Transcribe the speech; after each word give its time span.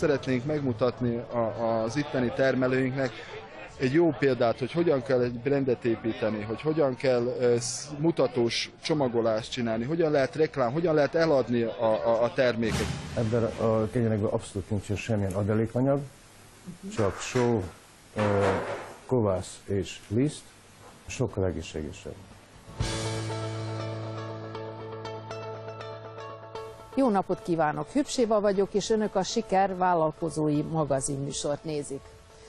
szeretnénk 0.00 0.44
megmutatni 0.44 1.16
a, 1.16 1.38
az 1.82 1.96
itteni 1.96 2.32
termelőinknek, 2.36 3.10
egy 3.76 3.92
jó 3.92 4.10
példát, 4.18 4.58
hogy 4.58 4.72
hogyan 4.72 5.02
kell 5.02 5.20
egy 5.20 5.32
brandet 5.32 5.84
építeni, 5.84 6.42
hogy 6.42 6.60
hogyan 6.60 6.96
kell 6.96 7.34
mutatós 7.98 8.70
csomagolást 8.82 9.50
csinálni, 9.50 9.84
hogyan 9.84 10.10
lehet 10.10 10.34
reklám, 10.36 10.72
hogyan 10.72 10.94
lehet 10.94 11.14
eladni 11.14 11.62
a, 11.62 12.08
a, 12.08 12.22
a 12.22 12.32
terméket. 12.32 12.86
Ebben 13.16 13.44
a 13.44 13.88
kényelekben 13.92 14.30
abszolút 14.30 14.70
nincsen 14.70 14.96
semmilyen 14.96 15.32
adalékanyag, 15.32 16.00
csak 16.96 17.20
só, 17.20 17.64
kovász 19.06 19.60
és 19.64 20.00
liszt, 20.08 20.42
sokkal 21.06 21.46
egészségesebb. 21.46 22.14
Jó 27.00 27.08
napot 27.08 27.42
kívánok! 27.42 27.88
Hübséva 27.92 28.40
vagyok, 28.40 28.74
és 28.74 28.90
önök 28.90 29.14
a 29.14 29.22
Siker 29.22 29.76
vállalkozói 29.76 30.62
magazinműsort 30.62 31.64
nézik. 31.64 32.00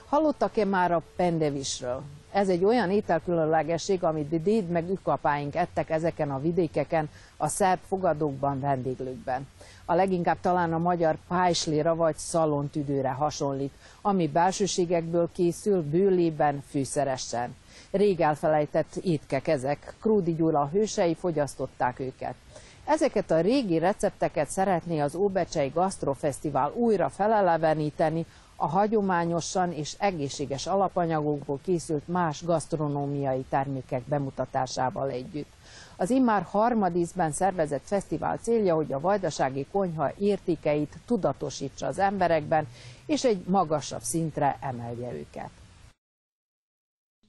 Hallottak-e 0.05 0.65
már 0.65 0.91
a 0.91 1.01
pendevisről? 1.15 2.01
Ez 2.31 2.49
egy 2.49 2.63
olyan 2.63 2.91
ételkülönlegesség, 2.91 4.03
amit 4.03 4.41
déd 4.41 4.67
meg 4.67 4.89
ükapáink 4.89 5.55
ettek 5.55 5.89
ezeken 5.89 6.31
a 6.31 6.39
vidékeken, 6.39 7.09
a 7.37 7.47
szerb 7.47 7.79
fogadókban, 7.87 8.59
vendéglőkben. 8.59 9.47
A 9.85 9.93
leginkább 9.93 10.37
talán 10.41 10.73
a 10.73 10.77
magyar 10.77 11.17
pájsléra 11.27 11.95
vagy 11.95 12.15
szalontüdőre 12.17 13.11
hasonlít, 13.11 13.73
ami 14.01 14.27
belsőségekből 14.27 15.29
készül 15.33 15.81
bőlében, 15.81 16.63
fűszeresen. 16.69 17.55
Rég 17.91 18.21
elfelejtett 18.21 18.95
étkek 18.95 19.47
ezek, 19.47 19.93
Krúdi 20.01 20.33
Gyula 20.33 20.69
hősei 20.71 21.15
fogyasztották 21.15 21.99
őket. 21.99 22.35
Ezeket 22.85 23.31
a 23.31 23.41
régi 23.41 23.77
recepteket 23.77 24.49
szeretné 24.49 24.99
az 24.99 25.15
Óbecsei 25.15 25.69
Gasztrofesztivál 25.69 26.71
újra 26.75 27.09
feleleveníteni, 27.09 28.25
a 28.55 28.67
hagyományosan 28.67 29.71
és 29.71 29.95
egészséges 29.99 30.67
alapanyagokból 30.67 31.59
készült 31.63 32.07
más 32.07 32.43
gasztronómiai 32.45 33.45
termékek 33.49 34.01
bemutatásával 34.01 35.09
együtt. 35.09 35.51
Az 35.97 36.09
immár 36.09 36.41
harmadízben 36.41 37.31
szervezett 37.31 37.85
fesztivál 37.85 38.37
célja, 38.37 38.75
hogy 38.75 38.93
a 38.93 38.99
vajdasági 38.99 39.65
konyha 39.71 40.11
értékeit 40.17 40.97
tudatosítsa 41.05 41.87
az 41.87 41.99
emberekben, 41.99 42.67
és 43.05 43.23
egy 43.23 43.43
magasabb 43.47 44.01
szintre 44.01 44.57
emelje 44.61 45.13
őket. 45.13 45.49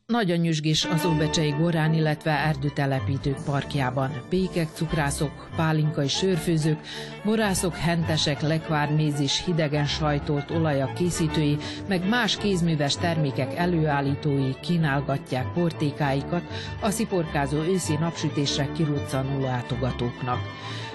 Nagy 0.06 0.31
a 0.31 0.36
nyüzsgés 0.36 0.84
az 0.84 1.05
Óbecsei 1.05 1.55
Gorán, 1.58 1.95
illetve 1.95 2.31
erdőtelepítők 2.31 3.36
parkjában. 3.45 4.11
Pékek, 4.28 4.69
cukrászok, 4.75 5.48
pálinkai 5.56 6.08
sörfőzők, 6.08 6.78
borászok, 7.25 7.77
hentesek, 7.77 8.41
lekvárméz 8.41 9.20
és 9.20 9.45
hidegen 9.45 9.86
sajtolt 9.86 10.50
olajak 10.50 10.95
készítői, 10.95 11.56
meg 11.89 12.08
más 12.08 12.36
kézműves 12.36 12.97
termékek 12.97 13.56
előállítói 13.56 14.61
kínálgatják 14.61 15.53
portékáikat 15.53 16.42
a 16.80 16.91
sziporkázó 16.91 17.62
őszi 17.62 17.95
napsütésre 17.95 18.69
kiruccanó 18.73 19.41
látogatóknak. 19.41 20.39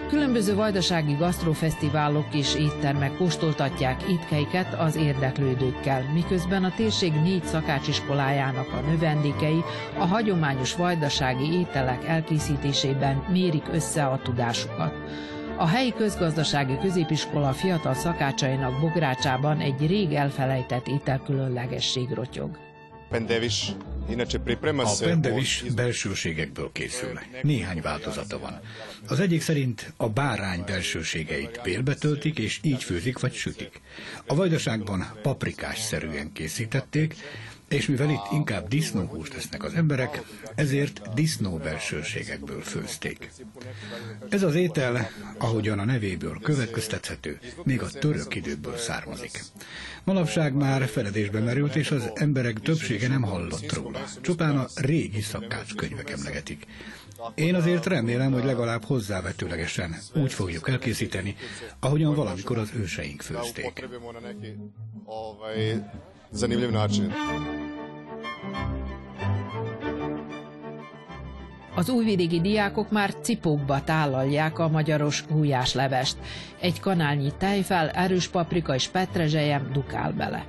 Különböző 0.09 0.55
vajdasági 0.55 1.13
gasztrofesztiválok 1.13 2.25
és 2.33 2.55
éttermek 2.55 3.17
kóstoltatják 3.17 4.03
étkeiket 4.03 4.73
az 4.73 4.95
érdeklődőkkel, 4.95 6.03
miközben 6.13 6.63
a 6.63 6.73
térség 6.75 7.13
négy 7.13 7.43
szakácsiskolájának 7.43 8.73
a 8.73 8.89
növendékei 8.89 9.63
a 9.97 10.05
hagyományos 10.05 10.75
vajdasági 10.75 11.53
ételek 11.53 12.05
elkészítésében 12.05 13.23
mérik 13.31 13.65
össze 13.71 14.05
a 14.05 14.19
tudásukat. 14.23 14.93
A 15.57 15.67
helyi 15.67 15.93
közgazdasági 15.93 16.77
középiskola 16.77 17.51
fiatal 17.51 17.93
szakácsainak 17.93 18.79
bográcsában 18.79 19.59
egy 19.59 19.87
rég 19.87 20.13
elfelejtett 20.13 20.87
ételkülönlegesség 20.87 22.11
rotyog. 22.13 22.66
Pendevis 23.09 23.71
a 24.77 24.95
pendevis 24.99 25.63
belsőségekből 25.75 26.69
készül. 26.71 27.19
Néhány 27.41 27.81
változata 27.81 28.39
van. 28.39 28.59
Az 29.07 29.19
egyik 29.19 29.41
szerint 29.41 29.93
a 29.97 30.09
bárány 30.09 30.63
belsőségeit 30.65 31.59
bélbe 31.63 31.93
töltik, 31.93 32.39
és 32.39 32.59
így 32.61 32.83
főzik 32.83 33.19
vagy 33.19 33.33
sütik. 33.33 33.81
A 34.25 34.35
vajdaságban 34.35 35.11
paprikás 35.21 35.79
szerűen 35.79 36.31
készítették, 36.31 37.15
és 37.67 37.87
mivel 37.87 38.09
itt 38.09 38.31
inkább 38.31 38.67
disznóhúst 38.67 39.33
tesznek 39.33 39.63
az 39.63 39.73
emberek, 39.73 40.21
ezért 40.55 41.13
disznó 41.13 41.57
belsőségekből 41.57 42.61
főzték. 42.61 43.31
Ez 44.29 44.43
az 44.43 44.55
étel, 44.55 45.09
ahogyan 45.37 45.79
a 45.79 45.85
nevéből 45.85 46.39
következtethető, 46.41 47.39
még 47.63 47.81
a 47.81 47.89
török 47.89 48.35
időből 48.35 48.77
származik. 48.77 49.43
Manapság 50.03 50.53
már 50.53 50.87
feledésbe 50.87 51.39
merült, 51.39 51.75
és 51.75 51.91
az 51.91 52.11
emberek 52.13 52.59
többsége 52.59 53.07
nem 53.07 53.21
hallott 53.21 53.73
róla. 53.73 54.03
Csupán 54.21 54.57
a 54.57 54.67
régi 54.75 55.21
szakács 55.21 55.75
könyvek 55.75 56.09
emlegetik. 56.09 56.65
Én 57.35 57.55
azért 57.55 57.85
remélem, 57.85 58.31
hogy 58.31 58.43
legalább 58.43 58.83
hozzávetőlegesen 58.83 59.95
úgy 60.13 60.33
fogjuk 60.33 60.69
elkészíteni, 60.69 61.35
ahogyan 61.79 62.15
valamikor 62.15 62.57
az 62.57 62.69
őseink 62.75 63.21
főzték 63.21 63.85
zanimljiv 66.31 66.71
način. 66.71 67.13
Az 71.75 71.89
újvidéki 71.89 72.41
diákok 72.41 72.91
már 72.91 73.13
cipókba 73.21 73.83
tálalják 73.83 74.59
a 74.59 74.67
magyaros 74.67 75.25
gulyáslevest. 75.29 76.17
Egy 76.59 76.79
kanálnyi 76.79 77.31
tejfel, 77.37 77.89
erős 77.89 78.27
paprika 78.27 78.75
és 78.75 78.87
petrezselyem 78.87 79.69
dukál 79.73 80.11
bele. 80.11 80.45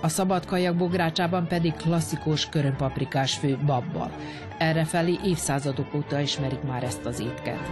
A 0.00 0.08
szabadkajak 0.08 0.76
bográcsában 0.76 1.46
pedig 1.46 1.74
klasszikus 1.74 2.48
körömpaprikás 2.48 3.34
fő 3.34 3.58
babbal. 3.66 4.10
Errefelé 4.58 5.18
évszázadok 5.24 5.94
óta 5.94 6.20
ismerik 6.20 6.62
már 6.62 6.82
ezt 6.82 7.04
az 7.04 7.20
étket. 7.20 7.70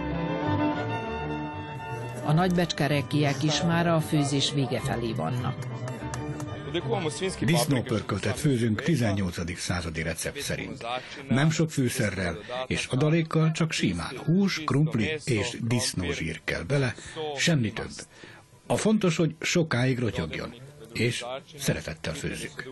A 2.25 2.31
nagybecskerekiek 2.31 3.43
is 3.43 3.61
már 3.61 3.87
a 3.87 3.99
főzés 3.99 4.51
vége 4.53 4.79
felé 4.79 5.13
vannak. 5.13 5.55
Disznópörköltet 7.41 8.39
főzünk 8.39 8.81
18. 8.81 9.57
századi 9.59 10.01
recept 10.01 10.41
szerint. 10.41 10.85
Nem 11.29 11.49
sok 11.49 11.71
fűszerrel 11.71 12.37
és 12.67 12.85
adalékkal, 12.85 13.51
csak 13.51 13.71
simán 13.71 14.17
hús, 14.25 14.63
krumpli 14.65 15.09
és 15.25 15.57
disznózsír 15.61 16.41
kell 16.43 16.63
bele, 16.63 16.95
semmi 17.37 17.71
több. 17.73 17.91
A 18.67 18.75
fontos, 18.75 19.17
hogy 19.17 19.35
sokáig 19.39 19.99
rotyogjon, 19.99 20.53
és 20.93 21.25
szeretettel 21.57 22.13
főzzük. 22.13 22.69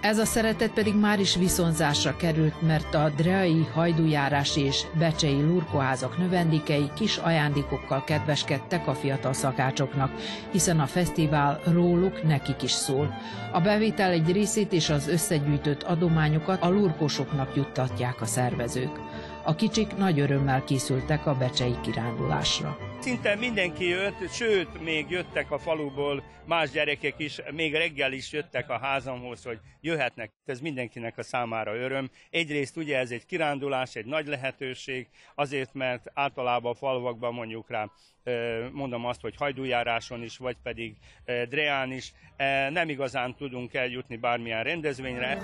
Ez 0.00 0.18
a 0.18 0.24
szeretet 0.24 0.72
pedig 0.72 0.94
már 0.94 1.20
is 1.20 1.36
viszonzásra 1.36 2.16
került, 2.16 2.62
mert 2.62 2.94
a 2.94 3.12
Dreai 3.16 3.64
hajdujárás 3.72 4.56
és 4.56 4.82
becsei 4.98 5.42
lurkoházak 5.42 6.18
növendékei 6.18 6.90
kis 6.94 7.16
ajándékokkal 7.16 8.04
kedveskedtek 8.04 8.86
a 8.86 8.94
fiatal 8.94 9.32
szakácsoknak, 9.32 10.12
hiszen 10.50 10.80
a 10.80 10.86
fesztivál 10.86 11.60
róluk 11.64 12.22
nekik 12.22 12.62
is 12.62 12.70
szól. 12.70 13.14
A 13.52 13.60
bevétel 13.60 14.10
egy 14.10 14.32
részét 14.32 14.72
és 14.72 14.90
az 14.90 15.08
összegyűjtött 15.08 15.82
adományokat 15.82 16.62
a 16.62 16.68
lurkosoknak 16.68 17.56
juttatják 17.56 18.20
a 18.20 18.26
szervezők. 18.26 19.00
A 19.46 19.54
kicsik 19.54 19.96
nagy 19.96 20.20
örömmel 20.20 20.64
készültek 20.64 21.26
a 21.26 21.34
becsei 21.34 21.74
kirándulásra. 21.82 22.78
Szinte 23.00 23.34
mindenki 23.34 23.88
jött, 23.88 24.30
sőt, 24.30 24.82
még 24.82 25.10
jöttek 25.10 25.50
a 25.50 25.58
faluból 25.58 26.22
más 26.44 26.70
gyerekek 26.70 27.14
is, 27.16 27.40
még 27.52 27.74
reggel 27.74 28.12
is 28.12 28.32
jöttek 28.32 28.70
a 28.70 28.78
házamhoz, 28.78 29.44
hogy 29.44 29.58
jöhetnek. 29.80 30.32
Ez 30.44 30.60
mindenkinek 30.60 31.18
a 31.18 31.22
számára 31.22 31.76
öröm. 31.76 32.10
Egyrészt 32.30 32.76
ugye 32.76 32.98
ez 32.98 33.10
egy 33.10 33.26
kirándulás, 33.26 33.94
egy 33.94 34.06
nagy 34.06 34.26
lehetőség, 34.26 35.08
azért, 35.34 35.74
mert 35.74 36.10
általában 36.14 36.72
a 36.72 36.74
falvakban 36.74 37.34
mondjuk 37.34 37.70
rá 37.70 37.90
mondom 38.72 39.06
azt, 39.06 39.20
hogy 39.20 39.34
hajdújáráson 39.36 40.22
is, 40.22 40.36
vagy 40.36 40.56
pedig 40.62 40.96
Dreán 41.48 41.92
is 41.92 42.12
nem 42.70 42.88
igazán 42.88 43.34
tudunk 43.34 43.74
eljutni 43.74 44.16
bármilyen 44.16 44.62
rendezvényre. 44.62 45.38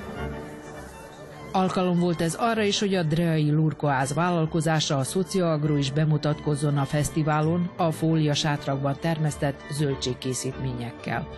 Alkalom 1.55 1.99
volt 1.99 2.21
ez 2.21 2.35
arra 2.35 2.63
is, 2.63 2.81
hogy 2.81 2.95
a 2.95 3.03
Dreai 3.03 3.51
Lurkoáz 3.51 4.15
vállalkozása 4.15 4.97
a 4.97 5.03
Szociagro 5.03 5.77
is 5.77 5.93
bemutatkozzon 5.93 6.79
a 6.79 6.85
fesztiválon 6.85 7.71
a 7.77 7.91
fólia 7.91 8.35
sátrakban 8.35 8.97
termesztett 9.01 9.61
zöldségkészítményekkel. 9.71 11.29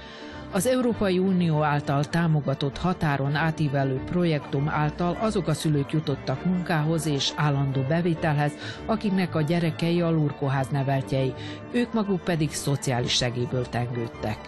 Az 0.53 0.67
Európai 0.67 1.19
Unió 1.19 1.63
által 1.63 2.05
támogatott 2.05 2.79
határon 2.79 3.35
átívelő 3.35 4.01
projektum 4.05 4.69
által 4.69 5.17
azok 5.21 5.49
a 5.49 5.55
szülők 5.55 5.93
jutottak 5.93 6.45
munkához 6.45 7.07
és 7.07 7.33
állandó 7.37 7.83
bevételhez, 7.83 8.53
akiknek 8.87 9.35
a 9.35 9.43
gyerekei 9.43 10.01
a 10.01 10.11
lurkoház 10.11 10.69
neveltjei, 10.69 11.35
ők 11.73 11.93
maguk 11.93 12.21
pedig 12.21 12.51
szociális 12.51 13.13
segélyből 13.13 13.69
tengődtek. 13.69 14.39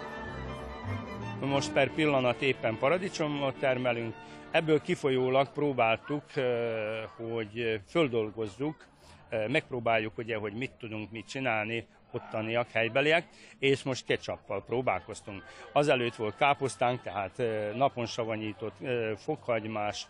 most 1.41 1.71
per 1.71 1.91
pillanat 1.91 2.41
éppen 2.41 2.77
paradicsomot 2.79 3.55
termelünk, 3.59 4.13
ebből 4.51 4.81
kifolyólag 4.81 5.51
próbáltuk, 5.51 6.23
hogy 7.17 7.81
földolgozzuk, 7.89 8.85
megpróbáljuk 9.47 10.17
ugye, 10.17 10.37
hogy 10.37 10.53
mit 10.53 10.71
tudunk 10.71 11.11
mit 11.11 11.27
csinálni 11.27 11.87
ottaniak, 12.11 12.71
helybeliek, 12.71 13.27
és 13.59 13.83
most 13.83 14.05
ketchuppal 14.05 14.63
próbálkoztunk. 14.63 15.43
Azelőtt 15.71 16.15
volt 16.15 16.35
káposztánk, 16.35 17.01
tehát 17.01 17.41
napon 17.75 18.05
savanyított 18.05 18.75
fokhagymás, 19.17 20.07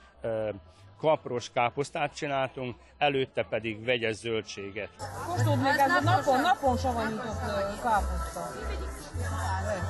kapros 0.99 1.51
káposztát 1.51 2.15
csináltunk, 2.15 2.75
előtte 2.97 3.43
pedig 3.43 3.85
vegyes 3.85 4.15
zöldséget. 4.15 4.89
Kóstold 5.27 5.61
meg 5.61 5.79
ez 5.79 5.91
a 5.91 6.01
napon, 6.01 6.41
napon 6.41 6.77
savanyított 6.77 7.41
káposzta. 7.81 8.47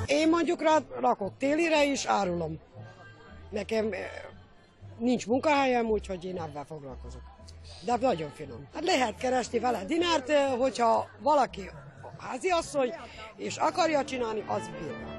Én 0.06 0.30
mondjuk 0.30 0.62
rakok 1.00 1.38
télire 1.38 1.86
is, 1.86 2.06
árulom. 2.06 2.60
Nekem 3.50 3.90
nincs 5.00 5.28
munkahelyem, 5.28 5.86
úgyhogy 5.86 6.26
én 6.26 6.42
ebben 6.42 6.66
foglalkozok. 6.66 7.22
De 7.86 7.98
nagyon 8.02 8.30
finom. 8.30 8.68
Hát 8.74 8.86
lehet 8.86 9.18
keresni 9.18 9.60
vele 9.60 9.86
dinárt, 9.86 10.32
hogyha 10.60 11.08
valaki 11.20 11.70
háziasszony, 12.18 12.94
és 13.36 13.58
akarja 13.58 14.04
csinálni, 14.04 14.44
az 14.48 14.70
bírja. 14.80 15.16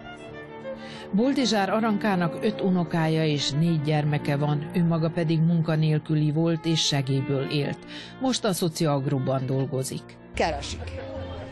Boldizsár 1.13 1.71
Arankának 1.71 2.45
öt 2.45 2.61
unokája 2.61 3.25
és 3.25 3.51
négy 3.51 3.83
gyermeke 3.83 4.37
van, 4.37 4.71
ő 4.75 4.85
maga 4.85 5.11
pedig 5.11 5.41
munkanélküli 5.41 6.31
volt 6.33 6.65
és 6.65 6.87
segélyből 6.87 7.51
élt. 7.51 7.79
Most 8.21 8.45
a 8.45 8.53
Szociagruban 8.53 9.47
dolgozik. 9.47 10.17
Keresik. 10.35 11.01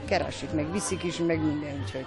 Keresik, 0.04 0.52
meg 0.52 0.72
viszik 0.72 1.02
is, 1.02 1.16
meg 1.18 1.44
minden, 1.44 1.80
úgyhogy. 1.82 2.06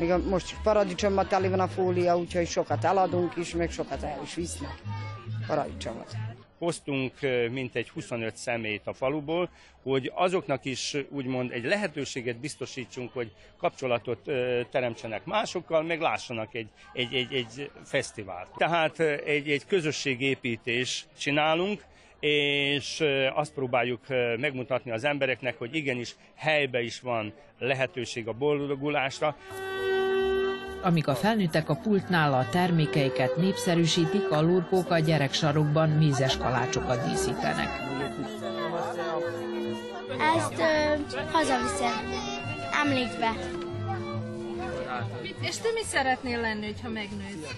Még 0.00 0.12
most 0.28 0.56
paradicsommal 0.62 1.26
teli 1.26 1.48
van 1.48 1.60
a 1.60 1.68
fólia, 1.68 2.18
úgyhogy 2.18 2.46
sokat 2.46 2.84
eladunk 2.84 3.36
is, 3.36 3.54
meg 3.54 3.70
sokat 3.70 4.02
el 4.02 4.20
is 4.22 4.34
visznek 4.34 4.82
paradicsomot 5.46 6.16
hoztunk 6.60 7.12
mintegy 7.50 7.88
25 7.88 8.36
szemét 8.36 8.86
a 8.86 8.92
faluból, 8.92 9.50
hogy 9.82 10.12
azoknak 10.14 10.64
is 10.64 10.96
úgymond 11.08 11.52
egy 11.52 11.64
lehetőséget 11.64 12.36
biztosítsunk, 12.36 13.12
hogy 13.12 13.32
kapcsolatot 13.58 14.30
teremtsenek 14.70 15.24
másokkal, 15.24 15.82
meg 15.82 16.00
lássanak 16.00 16.54
egy, 16.54 16.68
egy, 16.92 17.14
egy, 17.14 17.32
egy 17.32 17.70
fesztivált. 17.84 18.48
Tehát 18.56 19.00
egy, 19.00 19.50
egy 19.50 19.66
közösségépítés 19.66 21.06
csinálunk, 21.18 21.84
és 22.20 23.04
azt 23.34 23.54
próbáljuk 23.54 24.00
megmutatni 24.38 24.90
az 24.90 25.04
embereknek, 25.04 25.58
hogy 25.58 25.74
igenis 25.74 26.16
helybe 26.34 26.82
is 26.82 27.00
van 27.00 27.32
lehetőség 27.58 28.28
a 28.28 28.32
boldogulásra 28.32 29.36
amíg 30.82 31.08
a 31.08 31.14
felnőttek 31.14 31.68
a 31.68 31.74
pultnál 31.74 32.32
a 32.32 32.48
termékeiket 32.50 33.36
népszerűsítik, 33.36 34.30
a 34.30 34.40
lurkók 34.40 34.90
a 34.90 34.98
gyereksarokban 34.98 35.88
mézes 35.88 36.36
kalácsokat 36.36 37.08
díszítenek. 37.08 37.68
Ezt 40.36 40.58
ö, 40.58 41.14
hazaviszem, 41.32 42.12
emlékbe. 42.84 43.32
És 45.40 45.56
te 45.56 45.68
mi 45.74 45.82
szeretnél 45.82 46.40
lenni, 46.40 46.74
ha 46.82 46.88
megnősz? 46.88 47.54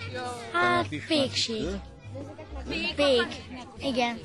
Hát, 0.52 0.86
pékség. 1.08 1.66
Pék? 2.96 3.26
Igen. 3.78 4.18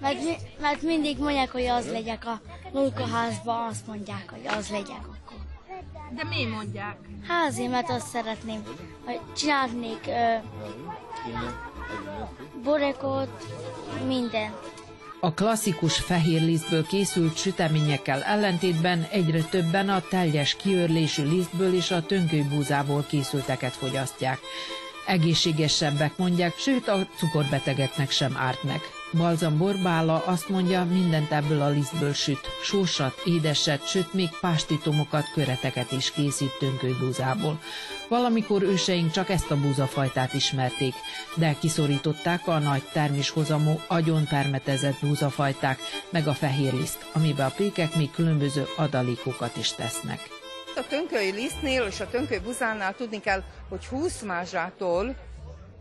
Mert, 0.00 0.18
mert 0.60 0.82
mindig 0.82 1.18
mondják, 1.18 1.50
hogy 1.50 1.66
az 1.66 1.90
legyek 1.90 2.26
a 2.26 2.40
lurkaházban, 2.72 3.68
azt 3.68 3.86
mondják, 3.86 4.30
hogy 4.30 4.46
az 4.58 4.68
legyek. 4.70 5.19
De 6.14 6.24
mi 6.24 6.44
mondják? 6.44 6.96
Hát 7.28 7.48
azért, 7.48 7.70
mert 7.70 7.90
azt 7.90 8.06
szeretném, 8.06 8.62
hogy 9.04 9.20
csinálnék 9.36 10.06
ö, 10.06 10.34
borekot, 12.64 13.46
minden. 14.06 14.52
A 15.20 15.34
klasszikus 15.34 15.98
fehér 15.98 16.42
lisztből 16.42 16.86
készült 16.86 17.36
süteményekkel 17.36 18.22
ellentétben 18.22 19.06
egyre 19.10 19.42
többen 19.42 19.88
a 19.88 20.00
teljes 20.00 20.56
kiörlésű 20.56 21.24
lisztből 21.24 21.74
és 21.74 21.90
a 21.90 22.06
tönkőbúzából 22.06 23.04
készülteket 23.08 23.72
fogyasztják. 23.72 24.38
Egészségesebbek 25.06 26.16
mondják, 26.16 26.56
sőt 26.56 26.88
a 26.88 27.06
cukorbetegeknek 27.16 28.10
sem 28.10 28.36
árt 28.36 28.62
meg. 28.62 28.80
Balzam 29.12 29.58
Borbála 29.58 30.22
azt 30.26 30.48
mondja, 30.48 30.84
mindent 30.84 31.32
ebből 31.32 31.60
a 31.60 31.68
lisztből 31.68 32.12
süt. 32.12 32.48
Sósat, 32.62 33.22
édeset, 33.24 33.86
sőt 33.86 34.14
még 34.14 34.28
pástitomokat, 34.40 35.24
köreteket 35.34 35.92
is 35.92 36.12
készít 36.12 36.58
tönkőbúzából. 36.58 37.60
Valamikor 38.08 38.62
őseink 38.62 39.10
csak 39.10 39.28
ezt 39.28 39.50
a 39.50 39.60
búzafajtát 39.60 40.34
ismerték, 40.34 40.94
de 41.34 41.54
kiszorították 41.60 42.46
a 42.46 42.58
nagy 42.58 42.82
terméshozamú, 42.92 43.80
agyon 43.88 44.26
permetezett 44.26 45.00
búzafajták, 45.00 45.78
meg 46.10 46.26
a 46.26 46.32
fehér 46.32 46.72
liszt, 46.72 47.06
amiben 47.12 47.46
a 47.46 47.54
pékek 47.56 47.94
még 47.94 48.10
különböző 48.10 48.66
adalékokat 48.76 49.56
is 49.56 49.72
tesznek. 49.72 50.20
A 50.76 50.86
tönköly 50.88 51.30
lisztnél 51.30 51.82
és 51.82 52.00
a 52.00 52.08
tönköly 52.08 52.38
buzánál 52.38 52.94
tudni 52.94 53.20
kell, 53.20 53.42
hogy 53.68 53.86
20 53.86 54.22
mázsától 54.22 55.16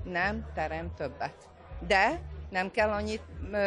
nem 0.04 0.46
terem 0.56 0.94
többet. 0.98 1.34
De 1.88 2.22
nem 2.50 2.72
kell 2.72 2.90
annyit 2.90 3.22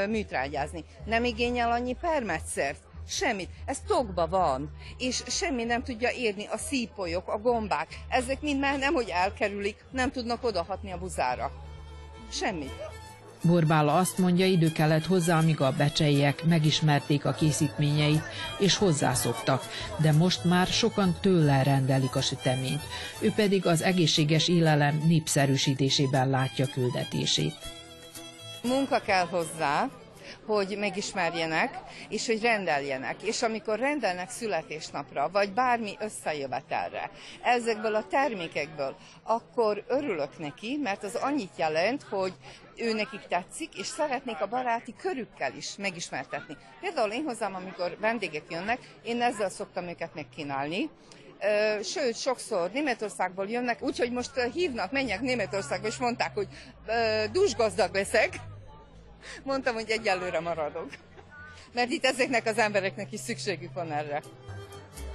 műtrágyázni, 0.08 0.84
nem 1.04 1.24
igényel 1.24 1.70
annyi 1.70 1.96
permetszert, 2.00 2.78
semmit. 3.08 3.50
Ez 3.64 3.78
tokba 3.86 4.26
van, 4.26 4.70
és 4.98 5.22
semmi 5.26 5.64
nem 5.64 5.82
tudja 5.82 6.10
érni 6.10 6.46
a 6.46 6.56
szípolyok, 6.56 7.28
a 7.28 7.38
gombák. 7.38 7.88
Ezek 8.08 8.40
mind 8.40 8.60
már 8.60 8.78
nem, 8.78 8.94
hogy 8.94 9.08
elkerülik, 9.08 9.84
nem 9.90 10.10
tudnak 10.10 10.44
odahatni 10.44 10.92
a 10.92 10.98
buzára. 10.98 11.50
Semmit. 12.30 12.72
Borbála 13.44 13.94
azt 13.94 14.18
mondja, 14.18 14.46
idő 14.46 14.72
kellett 14.72 15.06
hozzá, 15.06 15.38
amíg 15.38 15.60
a 15.60 15.74
becseiek 15.76 16.44
megismerték 16.44 17.24
a 17.24 17.32
készítményeit, 17.32 18.22
és 18.58 18.76
hozzászoktak, 18.76 19.66
de 19.96 20.12
most 20.12 20.44
már 20.44 20.66
sokan 20.66 21.16
tőle 21.20 21.62
rendelik 21.62 22.16
a 22.16 22.20
süteményt. 22.20 22.82
Ő 23.20 23.32
pedig 23.36 23.66
az 23.66 23.82
egészséges 23.82 24.48
élelem 24.48 25.02
népszerűsítésében 25.06 26.30
látja 26.30 26.66
küldetését. 26.66 27.54
Munka 28.62 29.00
kell 29.00 29.26
hozzá, 29.26 29.88
hogy 30.46 30.76
megismerjenek, 30.78 31.78
és 32.08 32.26
hogy 32.26 32.42
rendeljenek. 32.42 33.22
És 33.22 33.42
amikor 33.42 33.78
rendelnek 33.78 34.30
születésnapra, 34.30 35.28
vagy 35.30 35.52
bármi 35.52 35.96
összejövetelre, 35.98 37.10
ezekből 37.42 37.94
a 37.94 38.06
termékekből, 38.06 38.96
akkor 39.22 39.84
örülök 39.88 40.38
neki, 40.38 40.78
mert 40.82 41.04
az 41.04 41.14
annyit 41.14 41.56
jelent, 41.56 42.02
hogy 42.02 42.32
ő 42.76 42.92
nekik 42.92 43.20
tetszik, 43.28 43.78
és 43.78 43.86
szeretnék 43.86 44.40
a 44.40 44.48
baráti 44.48 44.94
körükkel 44.98 45.54
is 45.56 45.76
megismertetni. 45.76 46.56
Például 46.80 47.10
én 47.10 47.24
hozzám, 47.24 47.54
amikor 47.54 47.96
vendégek 48.00 48.44
jönnek, 48.50 48.78
én 49.02 49.22
ezzel 49.22 49.48
szoktam 49.48 49.88
őket 49.88 50.14
megkínálni, 50.14 50.90
sőt, 51.82 52.16
sokszor 52.16 52.70
Németországból 52.70 53.48
jönnek, 53.48 53.82
úgyhogy 53.82 54.10
most 54.10 54.30
hívnak, 54.52 54.92
menjek 54.92 55.20
Németországba, 55.20 55.86
és 55.86 55.96
mondták, 55.96 56.34
hogy 56.34 56.48
dúsgazdag 57.32 57.94
leszek, 57.94 58.40
Mondtam, 59.44 59.74
hogy 59.74 59.90
egyelőre 59.90 60.40
maradok. 60.40 60.90
Mert 61.72 61.90
itt 61.90 62.04
ezeknek 62.04 62.46
az 62.46 62.58
embereknek 62.58 63.12
is 63.12 63.20
szükségük 63.20 63.72
van 63.74 63.92
erre. 63.92 64.22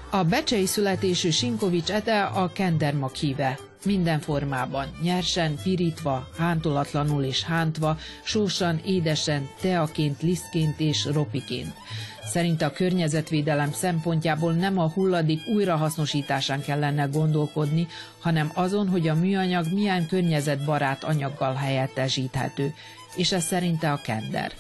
A 0.10 0.24
becsei 0.24 0.66
születésű 0.66 1.30
Sinkovics 1.30 1.92
Ede 1.92 2.22
a 2.22 2.52
kendermak 2.52 3.16
híve. 3.16 3.60
Minden 3.86 4.20
formában, 4.20 4.98
nyersen, 5.02 5.60
pirítva, 5.64 6.28
hántolatlanul 6.38 7.24
és 7.24 7.44
hántva, 7.44 7.98
sósan, 8.24 8.82
édesen, 8.86 9.50
teaként, 9.62 10.22
lisztként 10.22 10.80
és 10.80 11.06
ropiként. 11.06 11.74
Szerinte 12.28 12.66
a 12.66 12.72
környezetvédelem 12.72 13.72
szempontjából 13.72 14.54
nem 14.54 14.80
a 14.80 14.90
hulladék 14.90 15.48
újrahasznosításán 15.48 16.62
kellene 16.62 17.06
gondolkodni, 17.06 17.88
hanem 18.20 18.52
azon, 18.54 18.88
hogy 18.88 19.08
a 19.08 19.16
műanyag 19.16 19.66
milyen 19.74 20.08
környezetbarát 20.08 21.04
anyaggal 21.04 21.54
helyettesíthető, 21.54 22.74
és 23.16 23.32
ez 23.32 23.44
szerinte 23.44 23.92
a 23.92 24.02
kender. 24.04 24.52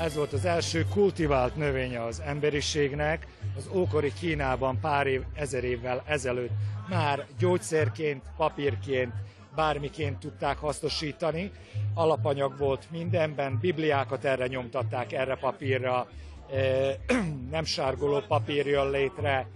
Ez 0.00 0.14
volt 0.14 0.32
az 0.32 0.44
első 0.44 0.86
kultivált 0.92 1.56
növénye 1.56 2.04
az 2.04 2.22
emberiségnek. 2.26 3.26
Az 3.56 3.68
ókori 3.74 4.12
Kínában 4.20 4.78
pár 4.80 5.06
év, 5.06 5.22
ezer 5.34 5.64
évvel 5.64 6.02
ezelőtt 6.06 6.52
már 6.88 7.26
gyógyszerként, 7.38 8.22
papírként, 8.36 9.12
bármiként 9.54 10.18
tudták 10.18 10.58
hasznosítani. 10.58 11.50
Alapanyag 11.94 12.58
volt 12.58 12.86
mindenben, 12.90 13.58
bibliákat 13.60 14.24
erre 14.24 14.46
nyomtatták, 14.46 15.12
erre 15.12 15.34
papírra, 15.34 16.08
nem 17.50 17.64
sárgoló 17.64 18.20
papír 18.28 18.66
jön 18.66 18.90
létre, 18.90 19.48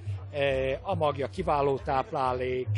a 0.82 0.94
magja 0.94 1.28
kiváló 1.28 1.78
táplálék, 1.78 2.68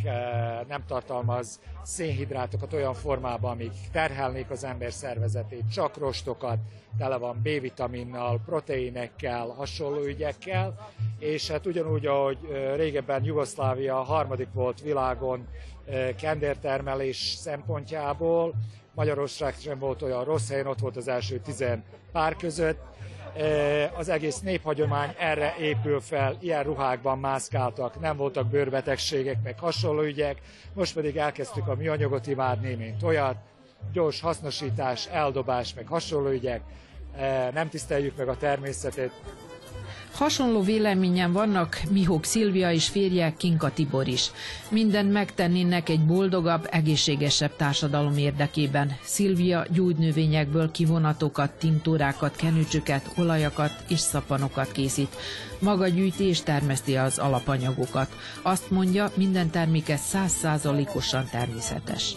nem 0.68 0.84
tartalmaz 0.86 1.60
szénhidrátokat 1.82 2.72
olyan 2.72 2.94
formában, 2.94 3.50
amik 3.50 3.72
terhelnék 3.92 4.50
az 4.50 4.64
ember 4.64 4.92
szervezetét, 4.92 5.72
csak 5.72 5.96
rostokat, 5.96 6.58
tele 6.98 7.16
van 7.16 7.40
B-vitaminnal, 7.42 8.40
proteinekkel, 8.46 9.46
hasonló 9.46 10.02
ügyekkel, 10.02 10.88
és 11.18 11.50
hát 11.50 11.66
ugyanúgy, 11.66 12.06
ahogy 12.06 12.38
régebben 12.76 13.24
Jugoszlávia 13.24 13.94
harmadik 13.94 14.52
volt 14.52 14.80
világon 14.80 15.48
kendértermelés 16.16 17.16
szempontjából, 17.16 18.54
Magyarország 18.94 19.54
sem 19.58 19.78
volt 19.78 20.02
olyan 20.02 20.24
rossz 20.24 20.48
helyen, 20.48 20.66
ott 20.66 20.78
volt 20.78 20.96
az 20.96 21.08
első 21.08 21.38
tizen 21.38 21.84
pár 22.12 22.36
között, 22.36 22.91
az 23.94 24.08
egész 24.08 24.40
néphagyomány 24.40 25.14
erre 25.18 25.54
épül 25.60 26.00
fel, 26.00 26.36
ilyen 26.40 26.62
ruhákban 26.62 27.18
mászkáltak, 27.18 28.00
nem 28.00 28.16
voltak 28.16 28.46
bőrbetegségek, 28.46 29.36
meg 29.42 29.58
hasonló 29.58 30.02
ügyek, 30.02 30.40
most 30.74 30.94
pedig 30.94 31.16
elkezdtük 31.16 31.68
a 31.68 31.74
műanyagot 31.74 32.26
imádni, 32.26 32.74
mint 32.74 33.02
olyat, 33.02 33.36
gyors 33.92 34.20
hasznosítás, 34.20 35.06
eldobás, 35.06 35.74
meg 35.74 35.86
hasonló 35.86 36.28
ügyek, 36.28 36.60
nem 37.52 37.68
tiszteljük 37.68 38.16
meg 38.16 38.28
a 38.28 38.36
természetet, 38.36 39.10
Hasonló 40.14 40.62
véleményen 40.62 41.32
vannak 41.32 41.80
Mihók 41.90 42.24
Szilvia 42.24 42.72
és 42.72 42.88
férje 42.88 43.34
Kinka 43.36 43.72
Tibor 43.72 44.08
is. 44.08 44.30
Mindent 44.68 45.12
megtennének 45.12 45.88
egy 45.88 46.00
boldogabb, 46.00 46.68
egészségesebb 46.70 47.56
társadalom 47.56 48.16
érdekében. 48.16 48.96
Szilvia 49.02 49.66
gyógynövényekből 49.70 50.70
kivonatokat, 50.70 51.50
tintúrákat, 51.50 52.36
kenücsöket, 52.36 53.10
olajakat 53.16 53.72
és 53.88 53.98
szapanokat 53.98 54.72
készít. 54.72 55.16
Maga 55.58 55.88
gyűjti 55.88 56.24
és 56.24 56.40
termeszti 56.40 56.96
az 56.96 57.18
alapanyagokat. 57.18 58.16
Azt 58.42 58.70
mondja, 58.70 59.10
minden 59.14 59.50
terméke 59.50 59.96
százszázalékosan 59.96 61.28
természetes 61.30 62.16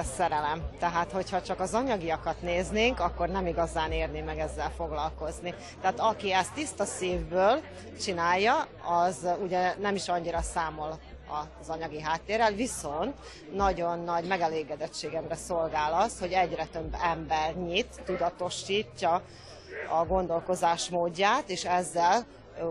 a 0.00 0.04
szerelem. 0.16 0.62
Tehát, 0.78 1.12
hogyha 1.12 1.42
csak 1.42 1.60
az 1.60 1.74
anyagiakat 1.74 2.42
néznénk, 2.42 3.00
akkor 3.00 3.28
nem 3.28 3.46
igazán 3.46 3.92
érné 3.92 4.20
meg 4.20 4.38
ezzel 4.38 4.70
foglalkozni. 4.76 5.54
Tehát 5.80 6.00
aki 6.00 6.32
ezt 6.32 6.52
tiszta 6.52 6.84
szívből 6.84 7.60
csinálja, 8.00 8.66
az 8.84 9.26
ugye 9.42 9.74
nem 9.78 9.94
is 9.94 10.08
annyira 10.08 10.42
számol 10.42 10.98
az 11.60 11.68
anyagi 11.68 12.00
háttérrel, 12.00 12.52
viszont 12.52 13.14
nagyon 13.52 13.98
nagy 13.98 14.26
megelégedettségemre 14.26 15.34
szolgál 15.34 15.92
az, 15.92 16.18
hogy 16.18 16.32
egyre 16.32 16.64
több 16.64 16.96
ember 17.02 17.54
nyit, 17.54 18.02
tudatosítja 18.04 19.22
a 20.00 20.04
gondolkozás 20.04 20.88
módját, 20.88 21.48
és 21.50 21.64
ezzel 21.64 22.26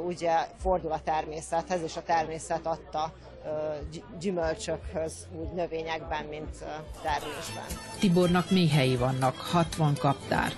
ugye 0.05 0.47
fordul 0.61 0.91
a 0.91 1.01
természethez, 1.03 1.81
és 1.81 1.97
a 1.97 2.03
természet 2.03 2.65
adta 2.65 3.13
gyümölcsökhöz, 4.19 5.27
úgy 5.39 5.53
növényekben, 5.53 6.25
mint 6.25 6.57
termésben. 7.01 7.63
Tibornak 7.99 8.51
méhei 8.51 8.95
vannak, 8.95 9.35
60 9.37 9.95
kaptár. 9.99 10.51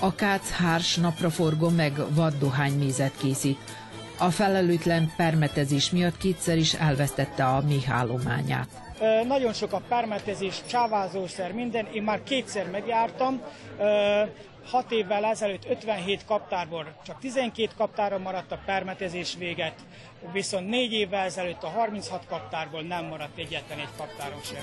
Akác, 0.00 0.50
hárs, 0.50 0.96
napraforgó 0.96 1.68
meg 1.68 1.92
mézet 2.72 3.16
készít. 3.16 3.58
A 4.18 4.30
felelőtlen 4.30 5.12
permetezés 5.16 5.90
miatt 5.90 6.16
kétszer 6.16 6.56
is 6.56 6.74
elvesztette 6.74 7.46
a 7.46 7.60
méhállományát. 7.60 8.68
Nagyon 9.26 9.52
sok 9.52 9.72
a 9.72 9.82
permetezés, 9.88 10.62
csávázószer, 10.66 11.52
minden. 11.52 11.86
Én 11.92 12.02
már 12.02 12.22
kétszer 12.22 12.70
megjártam. 12.70 13.42
6 14.64 14.90
évvel 14.90 15.24
ezelőtt 15.24 15.64
57 15.70 16.24
kaptárból 16.24 16.96
csak 17.06 17.18
12 17.18 17.70
kaptára 17.76 18.18
maradt 18.18 18.52
a 18.52 18.58
permetezés 18.66 19.36
véget, 19.38 19.74
viszont 20.32 20.68
4 20.68 20.92
évvel 20.92 21.24
ezelőtt 21.24 21.62
a 21.62 21.68
36 21.68 22.26
kaptárból 22.28 22.82
nem 22.82 23.04
maradt 23.04 23.38
egyetlen 23.38 23.78
egy 23.78 23.88
kaptáron 23.96 24.40
sem. 24.42 24.62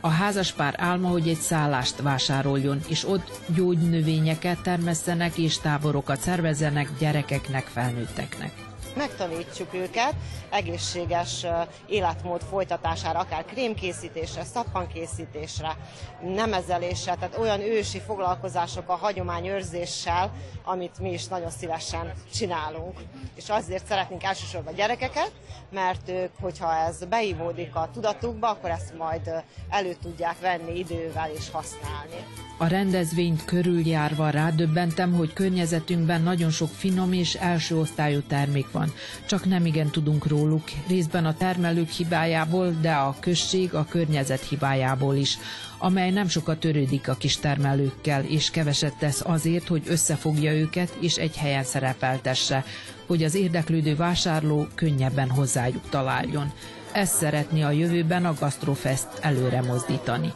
A 0.00 0.08
házaspár 0.08 0.74
álma, 0.78 1.08
hogy 1.08 1.28
egy 1.28 1.36
szállást 1.36 2.00
vásároljon, 2.02 2.80
és 2.88 3.08
ott 3.08 3.40
gyógynövényeket 3.54 4.62
termesztenek 4.62 5.38
és 5.38 5.58
táborokat 5.58 6.20
szervezzenek 6.20 6.88
gyerekeknek, 6.98 7.64
felnőtteknek 7.64 8.63
megtanítsuk 8.96 9.74
őket 9.74 10.14
egészséges 10.50 11.46
életmód 11.86 12.42
folytatására, 12.42 13.18
akár 13.18 13.44
krémkészítésre, 13.44 14.44
szappankészítésre, 14.44 15.76
nemezelésre, 16.22 17.14
tehát 17.14 17.38
olyan 17.38 17.60
ősi 17.60 18.00
foglalkozások 18.00 18.88
a 18.88 18.96
hagyományőrzéssel, 18.96 20.32
amit 20.64 20.98
mi 20.98 21.12
is 21.12 21.26
nagyon 21.26 21.50
szívesen 21.50 22.12
csinálunk. 22.34 22.98
És 23.34 23.48
azért 23.48 23.86
szeretnénk 23.86 24.24
elsősorban 24.24 24.74
gyerekeket, 24.74 25.32
mert 25.72 26.08
ők, 26.08 26.30
hogyha 26.40 26.76
ez 26.76 27.04
beívódik 27.04 27.74
a 27.74 27.88
tudatukba, 27.92 28.48
akkor 28.48 28.70
ezt 28.70 28.96
majd 28.98 29.30
elő 29.68 29.96
tudják 30.02 30.40
venni 30.40 30.78
idővel 30.78 31.30
és 31.36 31.50
használni. 31.50 32.24
A 32.58 32.66
rendezvényt 32.66 33.44
körüljárva 33.44 34.30
rádöbbentem, 34.30 35.12
hogy 35.12 35.32
környezetünkben 35.32 36.22
nagyon 36.22 36.50
sok 36.50 36.68
finom 36.68 37.12
és 37.12 37.34
első 37.34 37.78
osztályú 37.78 38.20
termék 38.20 38.70
van. 38.70 38.83
Csak 39.26 39.44
nem 39.44 39.66
igen 39.66 39.90
tudunk 39.90 40.26
róluk, 40.26 40.64
részben 40.88 41.26
a 41.26 41.36
termelők 41.36 41.88
hibájából, 41.88 42.76
de 42.80 42.92
a 42.92 43.16
község 43.20 43.74
a 43.74 43.86
környezet 43.88 44.48
hibájából 44.48 45.14
is 45.14 45.38
amely 45.78 46.10
nem 46.10 46.28
sokat 46.28 46.58
törődik 46.58 47.08
a 47.08 47.14
kis 47.14 47.36
termelőkkel, 47.36 48.24
és 48.24 48.50
keveset 48.50 48.98
tesz 48.98 49.22
azért, 49.24 49.68
hogy 49.68 49.82
összefogja 49.86 50.52
őket 50.52 50.96
és 51.00 51.16
egy 51.16 51.36
helyen 51.36 51.64
szerepeltesse, 51.64 52.64
hogy 53.06 53.24
az 53.24 53.34
érdeklődő 53.34 53.96
vásárló 53.96 54.66
könnyebben 54.74 55.30
hozzájuk 55.30 55.88
találjon. 55.88 56.52
Ezt 56.92 57.14
szeretné 57.14 57.62
a 57.62 57.70
jövőben 57.70 58.24
a 58.24 58.34
Gastrofest 58.40 59.08
előre 59.20 59.62
mozdítani. 59.62 60.32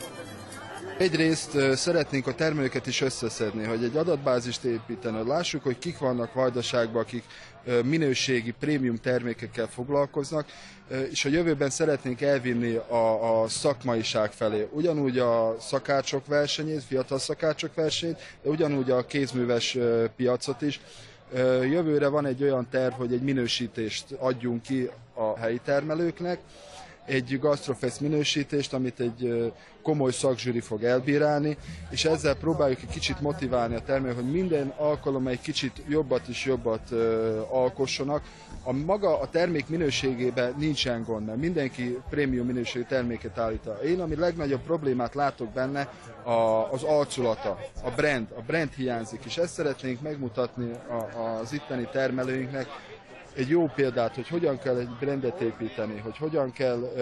Egyrészt 0.98 1.74
szeretnénk 1.76 2.26
a 2.26 2.34
termelőket 2.34 2.86
is 2.86 3.00
összeszedni, 3.00 3.64
hogy 3.64 3.84
egy 3.84 3.96
adatbázist 3.96 4.64
építeni, 4.64 5.28
lássuk, 5.28 5.62
hogy 5.62 5.78
kik 5.78 5.98
vannak 5.98 6.32
Vajdaságban, 6.34 7.02
akik 7.02 7.24
minőségi 7.84 8.50
prémium 8.60 8.96
termékekkel 8.96 9.66
foglalkoznak, 9.66 10.46
és 11.10 11.24
a 11.24 11.28
jövőben 11.28 11.70
szeretnénk 11.70 12.20
elvinni 12.20 12.74
a, 12.74 13.42
a 13.42 13.48
szakmaiság 13.48 14.32
felé. 14.32 14.68
Ugyanúgy 14.72 15.18
a 15.18 15.56
szakácsok 15.60 16.26
versenyét, 16.26 16.82
fiatal 16.82 17.18
szakácsok 17.18 17.74
versenyét, 17.74 18.16
de 18.42 18.48
ugyanúgy 18.50 18.90
a 18.90 19.06
kézműves 19.06 19.78
piacot 20.16 20.62
is. 20.62 20.80
Jövőre 21.62 22.08
van 22.08 22.26
egy 22.26 22.42
olyan 22.42 22.68
terv, 22.70 22.92
hogy 22.94 23.12
egy 23.12 23.22
minősítést 23.22 24.12
adjunk 24.18 24.62
ki 24.62 24.90
a 25.14 25.38
helyi 25.38 25.60
termelőknek, 25.64 26.40
egy 27.08 27.38
Gastrofest 27.40 28.00
minősítést, 28.00 28.72
amit 28.72 29.00
egy 29.00 29.52
komoly 29.82 30.12
szakzsűri 30.12 30.60
fog 30.60 30.84
elbírálni, 30.84 31.56
és 31.90 32.04
ezzel 32.04 32.34
próbáljuk 32.34 32.80
egy 32.80 32.88
kicsit 32.88 33.20
motiválni 33.20 33.74
a 33.74 33.80
termelőt, 33.80 34.16
hogy 34.16 34.30
minden 34.30 34.72
alkalommal 34.76 35.32
egy 35.32 35.40
kicsit 35.40 35.82
jobbat 35.88 36.26
és 36.28 36.44
jobbat 36.44 36.90
alkossanak. 37.50 38.22
A 38.62 38.72
maga 38.72 39.20
a 39.20 39.28
termék 39.30 39.68
minőségében 39.68 40.54
nincsen 40.58 41.02
gond, 41.02 41.26
mert 41.26 41.38
mindenki 41.38 41.98
prémium 42.10 42.46
minőségű 42.46 42.84
terméket 42.84 43.38
állít. 43.38 43.68
Én, 43.84 44.00
ami 44.00 44.14
legnagyobb 44.14 44.60
problémát 44.60 45.14
látok 45.14 45.48
benne, 45.48 45.92
a, 46.22 46.72
az 46.72 46.82
arculata, 46.82 47.58
a 47.84 47.90
brand. 47.90 48.26
A 48.36 48.40
brand 48.46 48.72
hiányzik, 48.72 49.20
és 49.24 49.36
ezt 49.36 49.52
szeretnénk 49.52 50.00
megmutatni 50.00 50.70
a, 50.88 51.18
az 51.18 51.52
itteni 51.52 51.88
termelőinknek, 51.92 52.66
egy 53.38 53.48
jó 53.48 53.70
példát, 53.74 54.14
hogy 54.14 54.28
hogyan 54.28 54.58
kell 54.58 54.76
egy 54.76 54.88
brandet 55.00 55.40
építeni, 55.40 55.98
hogy 55.98 56.16
hogyan 56.18 56.52
kell 56.52 56.92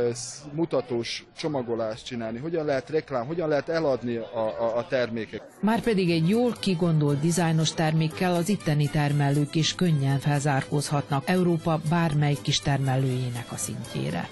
mutatós 0.53 1.27
csomagolást 1.37 2.05
csinálni, 2.05 2.39
hogyan 2.39 2.65
lehet 2.65 2.91
reklám, 2.91 3.27
hogyan 3.27 3.49
lehet 3.49 3.69
eladni 3.69 4.17
a, 4.17 4.37
a, 4.37 4.77
a 4.77 4.87
termékek. 4.87 5.43
Márpedig 5.61 6.11
egy 6.11 6.29
jól 6.29 6.53
kigondolt 6.61 7.21
dizájnos 7.21 7.73
termékkel 7.75 8.35
az 8.35 8.49
itteni 8.49 8.89
termelők 8.91 9.55
is 9.55 9.75
könnyen 9.75 10.19
felzárkózhatnak 10.19 11.23
Európa 11.29 11.81
bármely 11.89 12.37
kis 12.43 12.61
termelőjének 12.61 13.47
a 13.53 13.57
szintjére. 13.57 14.29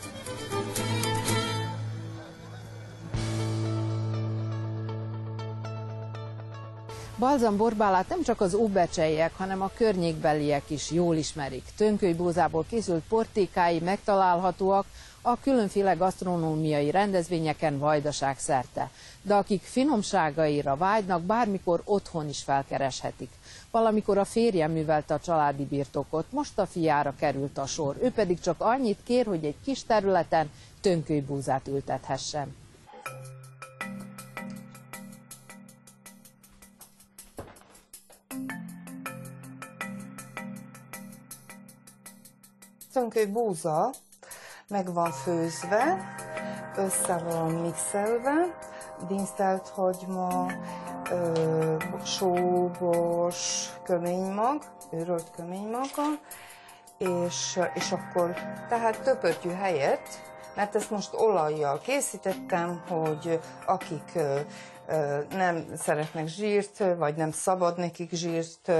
Balzam 7.25 7.57
borbálát 7.57 8.09
nem 8.09 8.23
csak 8.23 8.41
az 8.41 8.55
óbecseiek, 8.55 9.35
hanem 9.37 9.63
a 9.63 9.71
környékbeliek 9.75 10.71
is 10.71 10.91
jól 10.91 11.17
ismerik. 11.17 11.65
Tönkölybózából 11.77 12.65
készült 12.69 13.03
portékái 13.09 13.79
megtalálhatóak 13.79 14.87
a 15.23 15.41
különféle 15.41 15.93
gasztronómiai 15.93 16.91
rendezvényeken 16.91 17.79
vajdaság 17.79 18.39
szerte. 18.39 18.91
De 19.23 19.35
akik 19.35 19.63
finomságaira 19.63 20.77
vágynak, 20.77 21.23
bármikor 21.23 21.83
otthon 21.85 22.29
is 22.29 22.43
felkereshetik. 22.43 23.31
Valamikor 23.71 24.19
a 24.19 24.25
férjem 24.25 24.71
művelte 24.71 25.15
a 25.15 25.21
családi 25.21 25.65
birtokot, 25.65 26.27
most 26.31 26.59
a 26.59 26.67
fiára 26.67 27.15
került 27.19 27.59
a 27.59 27.67
sor. 27.67 27.97
Ő 28.03 28.11
pedig 28.11 28.41
csak 28.41 28.61
annyit 28.61 28.99
kér, 29.05 29.27
hogy 29.27 29.45
egy 29.45 29.57
kis 29.65 29.85
területen 29.85 30.51
tönkölybúzát 30.81 31.69
ültethessen. 31.69 32.57
Tönköly 43.15 43.33
búza, 43.33 43.93
meg 44.69 44.93
van 44.93 45.11
főzve, 45.11 46.15
össze 46.77 47.19
van 47.19 47.51
mixelve, 47.51 48.59
dinsztelt 49.09 49.69
hagyma, 49.69 50.47
ö, 51.11 51.77
sóbos, 52.05 53.69
köménymag, 53.85 54.63
őrölt 54.91 55.31
köménymaggal, 55.37 56.19
és, 56.99 57.61
és 57.75 57.93
akkor 57.93 58.35
tehát 58.69 59.03
töpörtyű 59.03 59.51
helyett, 59.51 60.09
mert 60.55 60.75
ezt 60.75 60.91
most 60.91 61.15
olajjal 61.15 61.79
készítettem, 61.79 62.83
hogy 62.89 63.41
akik 63.67 64.19
nem 65.31 65.67
szeretnek 65.77 66.27
zsírt, 66.27 66.85
vagy 66.97 67.17
nem 67.17 67.31
szabad 67.31 67.79
nekik 67.79 68.11
zsírt 68.13 68.73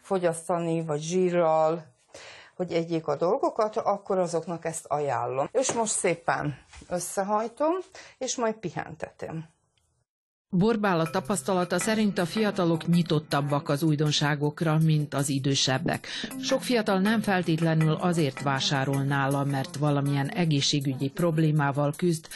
fogyasztani, 0.00 0.84
vagy 0.84 1.00
zsírral, 1.00 1.84
hogy 2.60 2.72
egyék 2.72 3.06
a 3.06 3.16
dolgokat, 3.16 3.76
akkor 3.76 4.18
azoknak 4.18 4.64
ezt 4.64 4.84
ajánlom. 4.88 5.48
És 5.52 5.72
most 5.72 5.92
szépen 5.92 6.58
összehajtom, 6.88 7.72
és 8.18 8.36
majd 8.36 8.54
pihentetem. 8.54 9.44
Borbála 10.48 11.10
tapasztalata 11.10 11.78
szerint 11.78 12.18
a 12.18 12.26
fiatalok 12.26 12.86
nyitottabbak 12.86 13.68
az 13.68 13.82
újdonságokra, 13.82 14.78
mint 14.78 15.14
az 15.14 15.28
idősebbek. 15.28 16.06
Sok 16.42 16.62
fiatal 16.62 16.98
nem 16.98 17.20
feltétlenül 17.20 17.92
azért 17.92 18.42
vásárol 18.42 19.02
nála, 19.02 19.44
mert 19.44 19.76
valamilyen 19.76 20.28
egészségügyi 20.28 21.08
problémával 21.08 21.92
küzd, 21.96 22.26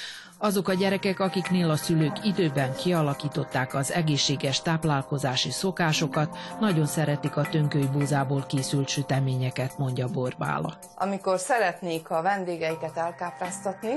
azok 0.44 0.68
a 0.68 0.74
gyerekek, 0.74 1.20
akiknél 1.20 1.70
a 1.70 1.76
szülők 1.76 2.24
időben 2.24 2.74
kialakították 2.74 3.74
az 3.74 3.92
egészséges 3.92 4.62
táplálkozási 4.62 5.50
szokásokat, 5.50 6.36
nagyon 6.60 6.86
szeretik 6.86 7.36
a 7.36 7.48
tönkölybúzából 7.50 8.44
készült 8.48 8.88
süteményeket, 8.88 9.78
mondja 9.78 10.08
Borbála. 10.08 10.78
Amikor 10.96 11.38
szeretnék 11.38 12.10
a 12.10 12.22
vendégeiket 12.22 12.96
elkápráztatni, 12.96 13.92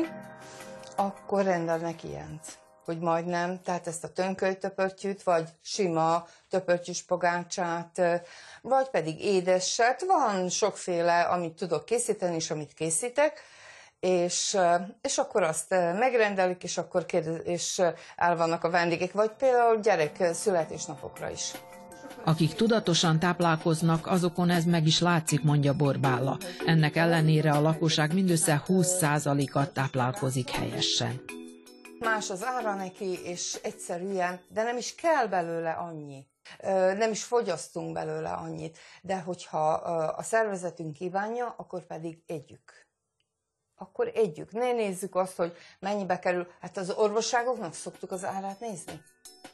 akkor 0.95 1.43
rendelnek 1.43 2.03
ilyent 2.03 2.41
hogy 2.85 2.99
majdnem, 2.99 3.61
tehát 3.63 3.87
ezt 3.87 4.03
a 4.03 4.11
tönkölytöpörtyűt, 4.11 5.23
vagy 5.23 5.49
sima 5.61 6.27
töpörtyűs 6.49 7.03
pogácsát, 7.03 8.01
vagy 8.61 8.89
pedig 8.89 9.23
édeset, 9.23 10.03
van 10.07 10.49
sokféle, 10.49 11.21
amit 11.21 11.53
tudok 11.53 11.85
készíteni, 11.85 12.35
és 12.35 12.51
amit 12.51 12.73
készítek, 12.73 13.41
és, 13.99 14.57
és 15.01 15.17
akkor 15.17 15.43
azt 15.43 15.69
megrendelik, 15.99 16.63
és 16.63 16.77
akkor 16.77 17.05
kérdez, 17.05 17.41
és 17.43 17.81
el 18.15 18.35
vannak 18.37 18.63
a 18.63 18.69
vendégek, 18.69 19.11
vagy 19.11 19.31
például 19.37 19.79
gyerek 19.79 20.33
születésnapokra 20.33 21.29
is. 21.29 21.51
Akik 22.23 22.53
tudatosan 22.53 23.19
táplálkoznak, 23.19 24.07
azokon 24.07 24.49
ez 24.49 24.63
meg 24.63 24.85
is 24.85 24.99
látszik, 24.99 25.43
mondja 25.43 25.73
Borbála. 25.73 26.37
Ennek 26.65 26.95
ellenére 26.95 27.51
a 27.51 27.61
lakosság 27.61 28.13
mindössze 28.13 28.63
20%-a 28.67 29.71
táplálkozik 29.71 30.49
helyesen. 30.49 31.21
Más 31.99 32.29
az 32.29 32.43
ára 32.45 32.75
neki, 32.75 33.19
és 33.23 33.59
egyszerűen, 33.63 34.39
de 34.47 34.63
nem 34.63 34.77
is 34.77 34.95
kell 34.95 35.27
belőle 35.27 35.71
annyi. 35.71 36.27
Nem 36.97 37.11
is 37.11 37.23
fogyasztunk 37.23 37.93
belőle 37.93 38.29
annyit, 38.29 38.77
de 39.01 39.19
hogyha 39.19 39.71
a 40.17 40.23
szervezetünk 40.23 40.93
kívánja, 40.93 41.53
akkor 41.57 41.85
pedig 41.85 42.23
együk 42.25 42.86
akkor 43.77 44.11
együk. 44.15 44.51
Ne 44.51 44.71
nézzük 44.71 45.15
azt, 45.15 45.35
hogy 45.35 45.51
mennyibe 45.79 46.19
kerül. 46.19 46.47
Hát 46.61 46.77
az 46.77 46.93
orvosságoknak 46.97 47.73
szoktuk 47.73 48.11
az 48.11 48.25
árát 48.25 48.59
nézni. 48.59 49.01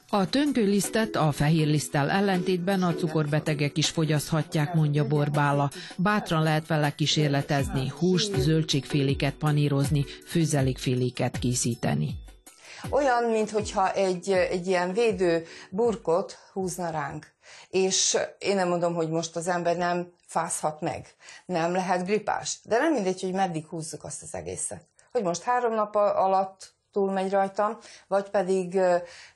A 0.09 0.29
tönkőlisztet 0.29 1.15
a 1.15 1.31
fehér 1.31 1.67
liszttel 1.67 2.09
ellentétben 2.09 2.83
a 2.83 2.93
cukorbetegek 2.93 3.77
is 3.77 3.89
fogyaszthatják, 3.89 4.73
mondja 4.73 5.07
Borbála. 5.07 5.71
Bátran 5.97 6.43
lehet 6.43 6.67
vele 6.67 6.95
kísérletezni, 6.95 7.91
húst, 7.99 8.35
zöldségféléket 8.35 9.33
panírozni, 9.33 10.05
főzelékféléket 10.25 11.39
készíteni. 11.39 12.09
Olyan, 12.89 13.23
mintha 13.23 13.91
egy, 13.91 14.31
egy 14.31 14.67
ilyen 14.67 14.93
védő 14.93 15.45
burkot 15.69 16.37
húzna 16.53 16.89
ránk. 16.89 17.27
És 17.69 18.17
én 18.39 18.55
nem 18.55 18.67
mondom, 18.67 18.93
hogy 18.93 19.09
most 19.09 19.35
az 19.35 19.47
ember 19.47 19.77
nem 19.77 20.11
fázhat 20.33 20.81
meg, 20.81 21.15
nem 21.45 21.71
lehet 21.71 22.05
gripás. 22.05 22.59
De 22.63 22.77
nem 22.77 22.93
mindegy, 22.93 23.21
hogy 23.21 23.33
meddig 23.33 23.65
húzzuk 23.65 24.03
azt 24.03 24.21
az 24.21 24.33
egészet. 24.35 24.87
Hogy 25.11 25.23
most 25.23 25.41
három 25.43 25.73
nap 25.73 25.95
alatt 25.95 26.73
túlmegy 26.91 27.31
rajtam, 27.31 27.77
vagy 28.07 28.29
pedig 28.29 28.73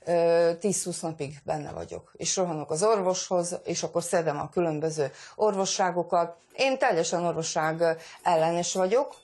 10-20 0.05 1.01
napig 1.01 1.39
benne 1.43 1.71
vagyok. 1.71 2.12
És 2.15 2.36
rohanok 2.36 2.71
az 2.71 2.83
orvoshoz, 2.83 3.60
és 3.63 3.83
akkor 3.83 4.03
szedem 4.03 4.38
a 4.39 4.49
különböző 4.49 5.12
orvosságokat. 5.36 6.38
Én 6.55 6.77
teljesen 6.77 7.25
orvosság 7.25 7.83
ellenes 8.23 8.73
vagyok. 8.73 9.15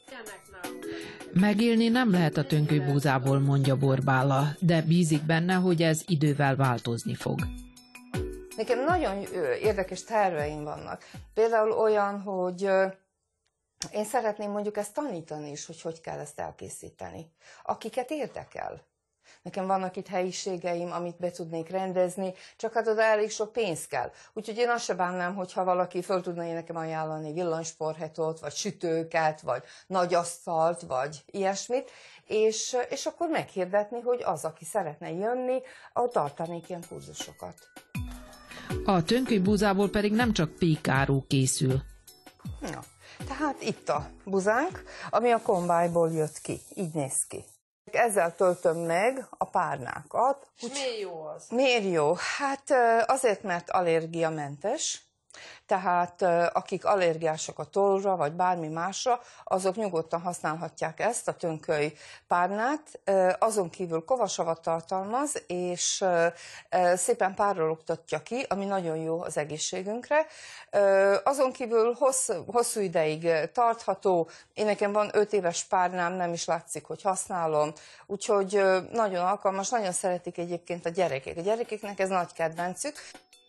Megélni 1.33 1.87
nem 1.89 2.11
lehet 2.11 2.37
a 2.37 2.45
tönkőbúzából, 2.45 3.39
mondja 3.39 3.75
Borbála, 3.75 4.47
de 4.59 4.81
bízik 4.81 5.23
benne, 5.25 5.53
hogy 5.53 5.81
ez 5.81 6.01
idővel 6.05 6.55
változni 6.55 7.15
fog. 7.15 7.39
Nekem 8.57 8.83
nagyon 8.83 9.21
érdekes 9.61 10.03
terveim 10.03 10.63
vannak. 10.63 11.03
Például 11.33 11.71
olyan, 11.71 12.21
hogy 12.21 12.61
én 13.91 14.05
szeretném 14.05 14.51
mondjuk 14.51 14.77
ezt 14.77 14.93
tanítani 14.93 15.51
is, 15.51 15.65
hogy 15.65 15.81
hogy 15.81 16.01
kell 16.01 16.19
ezt 16.19 16.39
elkészíteni. 16.39 17.31
Akiket 17.63 18.11
érdekel. 18.11 18.91
Nekem 19.41 19.67
vannak 19.67 19.95
itt 19.95 20.07
helyiségeim, 20.07 20.91
amit 20.91 21.17
be 21.17 21.31
tudnék 21.31 21.69
rendezni, 21.69 22.33
csak 22.57 22.73
hát 22.73 22.87
oda 22.87 23.01
elég 23.01 23.31
sok 23.31 23.51
pénz 23.51 23.87
kell. 23.87 24.11
Úgyhogy 24.33 24.57
én 24.57 24.69
azt 24.69 24.83
se 24.83 24.93
bánnám, 24.93 25.35
hogyha 25.35 25.63
valaki 25.63 26.01
föl 26.01 26.21
tudna 26.21 26.45
én 26.45 26.53
nekem 26.53 26.75
ajánlani 26.75 27.33
villanysporhetot, 27.33 28.39
vagy 28.39 28.53
sütőket, 28.53 29.41
vagy 29.41 29.63
nagy 29.87 30.13
asztalt, 30.13 30.81
vagy 30.81 31.23
ilyesmit, 31.25 31.91
és, 32.25 32.77
és 32.89 33.05
akkor 33.05 33.29
meghirdetni, 33.29 34.01
hogy 34.01 34.21
az, 34.23 34.45
aki 34.45 34.65
szeretne 34.65 35.11
jönni, 35.11 35.61
tartanék 36.11 36.69
ilyen 36.69 36.83
kurzusokat. 36.89 37.55
A 38.85 39.03
tönkőbúzából 39.03 39.89
pedig 39.89 40.11
nem 40.11 40.33
csak 40.33 40.51
pékáró 40.51 41.25
készül. 41.27 41.81
Na, 42.61 42.83
tehát 43.27 43.61
itt 43.61 43.89
a 43.89 44.09
buzánk, 44.25 44.83
ami 45.09 45.31
a 45.31 45.41
kombájból 45.41 46.11
jött 46.11 46.39
ki. 46.39 46.59
Így 46.75 46.93
néz 46.93 47.25
ki. 47.27 47.43
Ezzel 47.91 48.35
töltöm 48.35 48.77
meg 48.77 49.27
a 49.29 49.45
párnákat. 49.45 50.47
És 50.61 50.67
miért 50.73 50.99
jó 50.99 51.25
az? 51.35 51.45
Miért 51.49 51.91
jó? 51.91 52.13
Hát 52.37 52.71
azért, 53.05 53.43
mert 53.43 53.69
allergiamentes, 53.69 55.01
tehát 55.65 56.21
akik 56.53 56.85
allergiások 56.85 57.59
a 57.59 57.63
tollra, 57.63 58.15
vagy 58.15 58.31
bármi 58.31 58.67
másra, 58.67 59.19
azok 59.43 59.75
nyugodtan 59.75 60.21
használhatják 60.21 60.99
ezt, 60.99 61.27
a 61.27 61.33
tönköly 61.33 61.93
párnát. 62.27 62.99
Azon 63.39 63.69
kívül 63.69 64.05
kovasavat 64.05 64.61
tartalmaz, 64.61 65.43
és 65.47 66.05
szépen 66.93 67.33
párologtatja 67.33 68.23
ki, 68.23 68.45
ami 68.49 68.65
nagyon 68.65 68.97
jó 68.97 69.21
az 69.21 69.37
egészségünkre. 69.37 70.25
Azon 71.23 71.51
kívül 71.51 71.93
hossz, 71.93 72.29
hosszú 72.47 72.79
ideig 72.79 73.27
tartható, 73.53 74.29
én 74.53 74.65
nekem 74.65 74.91
van 74.91 75.09
5 75.13 75.33
éves 75.33 75.63
párnám, 75.63 76.13
nem 76.13 76.33
is 76.33 76.45
látszik, 76.45 76.85
hogy 76.85 77.01
használom, 77.01 77.73
úgyhogy 78.05 78.63
nagyon 78.91 79.25
alkalmas, 79.25 79.69
nagyon 79.69 79.91
szeretik 79.91 80.37
egyébként 80.37 80.85
a 80.85 80.89
gyerekek. 80.89 81.37
A 81.37 81.41
gyerekeknek 81.41 81.99
ez 81.99 82.09
nagy 82.09 82.33
kedvencük. 82.33 82.95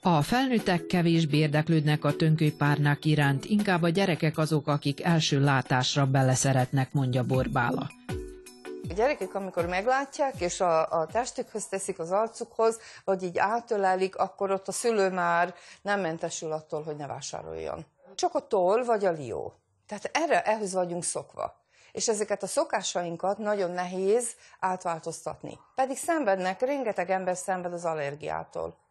A 0.06 0.22
felnőttek 0.22 0.86
kevésbé 0.86 1.36
érdeklődnek 1.36 2.04
a 2.04 2.16
tönkőpárnák 2.16 3.04
iránt, 3.04 3.44
inkább 3.44 3.82
a 3.82 3.88
gyerekek 3.88 4.38
azok, 4.38 4.66
akik 4.66 5.04
első 5.04 5.40
látásra 5.40 6.06
beleszeretnek, 6.06 6.92
mondja 6.92 7.22
Borbála. 7.22 7.90
A 8.88 8.92
gyerekek, 8.94 9.34
amikor 9.34 9.66
meglátják, 9.66 10.40
és 10.40 10.60
a, 10.60 11.00
a 11.00 11.06
testükhöz 11.06 11.66
teszik 11.66 11.98
az 11.98 12.10
arcukhoz, 12.10 12.78
vagy 13.04 13.22
így 13.22 13.38
átölelik, 13.38 14.16
akkor 14.16 14.50
ott 14.50 14.68
a 14.68 14.72
szülő 14.72 15.10
már 15.10 15.54
nem 15.82 16.00
mentesül 16.00 16.52
attól, 16.52 16.82
hogy 16.82 16.96
ne 16.96 17.06
vásároljon. 17.06 17.84
Csak 18.14 18.34
a 18.34 18.46
toll 18.46 18.84
vagy 18.84 19.04
a 19.04 19.10
lió. 19.10 19.52
Tehát 19.86 20.10
erre, 20.12 20.42
ehhez 20.42 20.72
vagyunk 20.72 21.04
szokva. 21.04 21.62
És 21.92 22.08
ezeket 22.08 22.42
a 22.42 22.46
szokásainkat 22.46 23.38
nagyon 23.38 23.70
nehéz 23.70 24.30
átváltoztatni. 24.60 25.58
Pedig 25.74 25.96
szenvednek, 25.96 26.60
rengeteg 26.60 27.10
ember 27.10 27.36
szenved 27.36 27.72
az 27.72 27.84
allergiától 27.84 28.82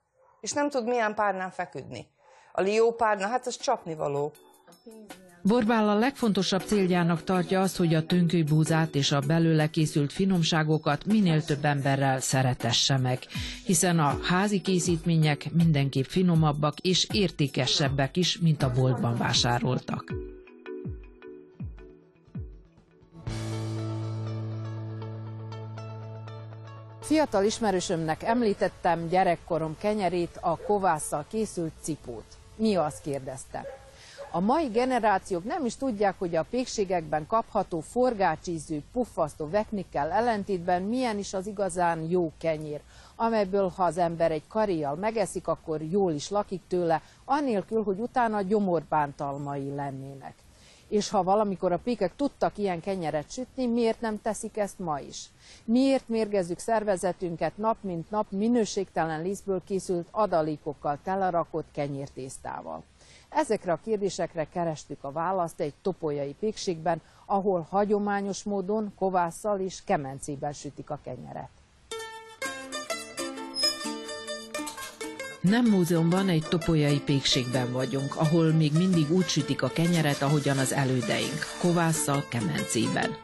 és 0.43 0.51
nem 0.51 0.69
tud 0.69 0.87
milyen 0.87 1.15
párnán 1.15 1.51
feküdni. 1.51 2.07
A 2.51 2.61
lió 2.61 2.91
hát 3.27 3.47
az 3.47 3.57
csapnivaló. 3.57 4.31
Borbál 5.41 5.89
a 5.89 5.95
legfontosabb 5.95 6.61
céljának 6.61 7.23
tartja 7.23 7.61
azt, 7.61 7.77
hogy 7.77 7.93
a 7.93 8.05
tönköly 8.05 8.43
és 8.95 9.11
a 9.11 9.19
belőle 9.19 9.67
készült 9.69 10.11
finomságokat 10.11 11.05
minél 11.05 11.43
több 11.43 11.65
emberrel 11.65 12.19
szeretesse 12.19 12.97
meg, 12.97 13.19
hiszen 13.65 13.99
a 13.99 14.19
házi 14.23 14.61
készítmények 14.61 15.51
mindenképp 15.53 16.05
finomabbak 16.05 16.79
és 16.79 17.07
értékesebbek 17.11 18.17
is, 18.17 18.39
mint 18.39 18.63
a 18.63 18.71
boltban 18.71 19.17
vásároltak. 19.17 20.13
Fiatal 27.03 27.43
ismerősömnek 27.43 28.23
említettem 28.23 29.07
gyerekkorom 29.07 29.77
kenyerét, 29.79 30.37
a 30.41 30.57
kovásszal 30.57 31.25
készült 31.27 31.71
cipót. 31.81 32.23
Mi 32.55 32.75
az 32.75 32.99
kérdezte? 33.01 33.65
A 34.31 34.39
mai 34.39 34.67
generációk 34.67 35.43
nem 35.43 35.65
is 35.65 35.75
tudják, 35.75 36.15
hogy 36.17 36.35
a 36.35 36.45
pékségekben 36.49 37.27
kapható 37.27 37.79
forgácsízű, 37.79 38.81
puffasztó 38.91 39.49
veknikkel 39.49 40.11
ellentétben 40.11 40.81
milyen 40.81 41.17
is 41.17 41.33
az 41.33 41.47
igazán 41.47 42.09
jó 42.09 42.31
kenyér, 42.37 42.81
amelyből 43.15 43.71
ha 43.75 43.83
az 43.83 43.97
ember 43.97 44.31
egy 44.31 44.47
karijjal 44.47 44.95
megeszik, 44.95 45.47
akkor 45.47 45.81
jól 45.81 46.11
is 46.11 46.29
lakik 46.29 46.61
tőle, 46.67 47.01
anélkül, 47.25 47.83
hogy 47.83 47.99
utána 47.99 48.41
gyomorbántalmai 48.41 49.75
lennének. 49.75 50.42
És 50.87 51.09
ha 51.09 51.23
valamikor 51.23 51.71
a 51.71 51.77
pékek 51.77 52.15
tudtak 52.15 52.57
ilyen 52.57 52.79
kenyeret 52.79 53.31
sütni, 53.31 53.65
miért 53.67 54.01
nem 54.01 54.21
teszik 54.21 54.57
ezt 54.57 54.79
ma 54.79 54.99
is? 54.99 55.29
Miért 55.65 56.07
mérgezzük 56.07 56.59
szervezetünket 56.59 57.57
nap 57.57 57.77
mint 57.81 58.09
nap 58.09 58.31
minőségtelen 58.31 59.21
lisztből 59.21 59.61
készült 59.65 60.07
adalékokkal 60.11 60.99
telerakott 61.03 61.67
kenyértésztával? 61.71 62.83
Ezekre 63.29 63.71
a 63.71 63.79
kérdésekre 63.83 64.47
kerestük 64.49 65.03
a 65.03 65.11
választ 65.11 65.59
egy 65.59 65.73
topolyai 65.81 66.35
pékségben, 66.39 67.01
ahol 67.25 67.67
hagyományos 67.69 68.43
módon 68.43 68.93
kovásszal 68.95 69.59
és 69.59 69.83
kemencében 69.83 70.53
sütik 70.53 70.89
a 70.89 70.99
kenyeret. 71.03 71.49
Nem 75.49 75.65
múzeumban, 75.65 76.29
egy 76.29 76.45
topolyai 76.49 76.99
pékségben 76.99 77.71
vagyunk, 77.71 78.15
ahol 78.15 78.51
még 78.51 78.73
mindig 78.73 79.11
úgy 79.11 79.27
sütik 79.27 79.61
a 79.61 79.67
kenyeret, 79.67 80.21
ahogyan 80.21 80.57
az 80.57 80.73
elődeink, 80.73 81.39
kovásszal, 81.61 82.23
kemencében. 82.29 83.15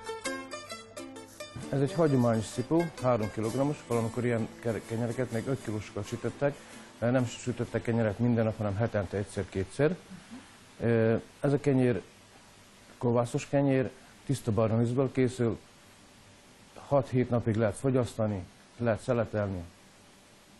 Ez 1.70 1.82
egy 1.82 1.94
hagyományos 1.94 2.46
szipó, 2.46 2.84
3 3.02 3.32
kg-os, 3.32 3.78
valamikor 3.88 4.26
ilyen 4.26 4.48
kenyereket 4.88 5.32
még 5.32 5.48
5 5.48 5.58
kilósokat 5.64 6.08
sütöttek, 6.08 6.56
nem 7.00 7.26
sütöttek 7.26 7.82
kenyeret 7.82 8.20
minden 8.20 8.44
nap, 8.44 8.58
hanem 8.58 8.76
hetente 8.76 9.18
egyszer-kétszer. 9.18 9.96
Ez 11.40 11.54
a 11.54 11.60
kenyér 11.60 12.02
kovászos 12.98 13.48
kenyér, 13.48 13.90
tiszta 14.26 14.52
barna 14.52 15.12
készül, 15.12 15.58
6-7 16.92 17.28
napig 17.28 17.56
lehet 17.56 17.76
fogyasztani, 17.76 18.44
lehet 18.78 19.02
szeletelni, 19.02 19.62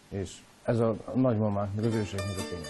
és 0.10 0.32
ez 0.70 0.80
a 0.80 0.96
nagymamák, 1.14 1.74
meg 1.76 1.86
az 1.86 1.94
őseiknek 1.94 2.38
a 2.38 2.44
kenyér. 2.50 2.68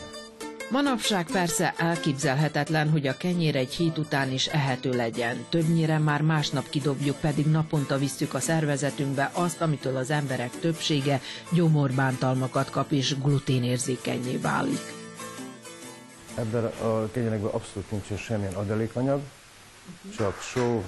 Manapság 0.71 1.25
persze 1.25 1.73
elképzelhetetlen, 1.77 2.89
hogy 2.89 3.07
a 3.07 3.17
kenyér 3.17 3.55
egy 3.55 3.73
hét 3.73 3.97
után 3.97 4.31
is 4.31 4.47
ehető 4.47 4.89
legyen. 4.89 5.45
Többnyire 5.49 5.97
már 5.97 6.21
másnap 6.21 6.69
kidobjuk, 6.69 7.17
pedig 7.19 7.45
naponta 7.45 7.97
visszük 7.97 8.33
a 8.33 8.39
szervezetünkbe 8.39 9.31
azt, 9.33 9.61
amitől 9.61 9.97
az 9.97 10.09
emberek 10.09 10.59
többsége 10.59 11.21
gyomorbántalmakat 11.51 12.69
kap 12.69 12.91
és 12.91 13.19
gluténérzékenyé 13.19 14.37
válik. 14.37 14.93
Ebben 16.35 16.63
a 16.65 17.11
kenyerekben 17.11 17.51
abszolút 17.51 17.91
nincsen 17.91 18.17
semmilyen 18.17 18.53
adalékanyag, 18.53 19.21
csak 20.17 20.41
só, 20.41 20.83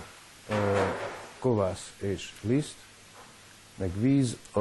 kovász 1.40 1.92
és 1.98 2.32
liszt, 2.42 2.76
meg 3.76 4.00
víz. 4.00 4.38
A 4.54 4.60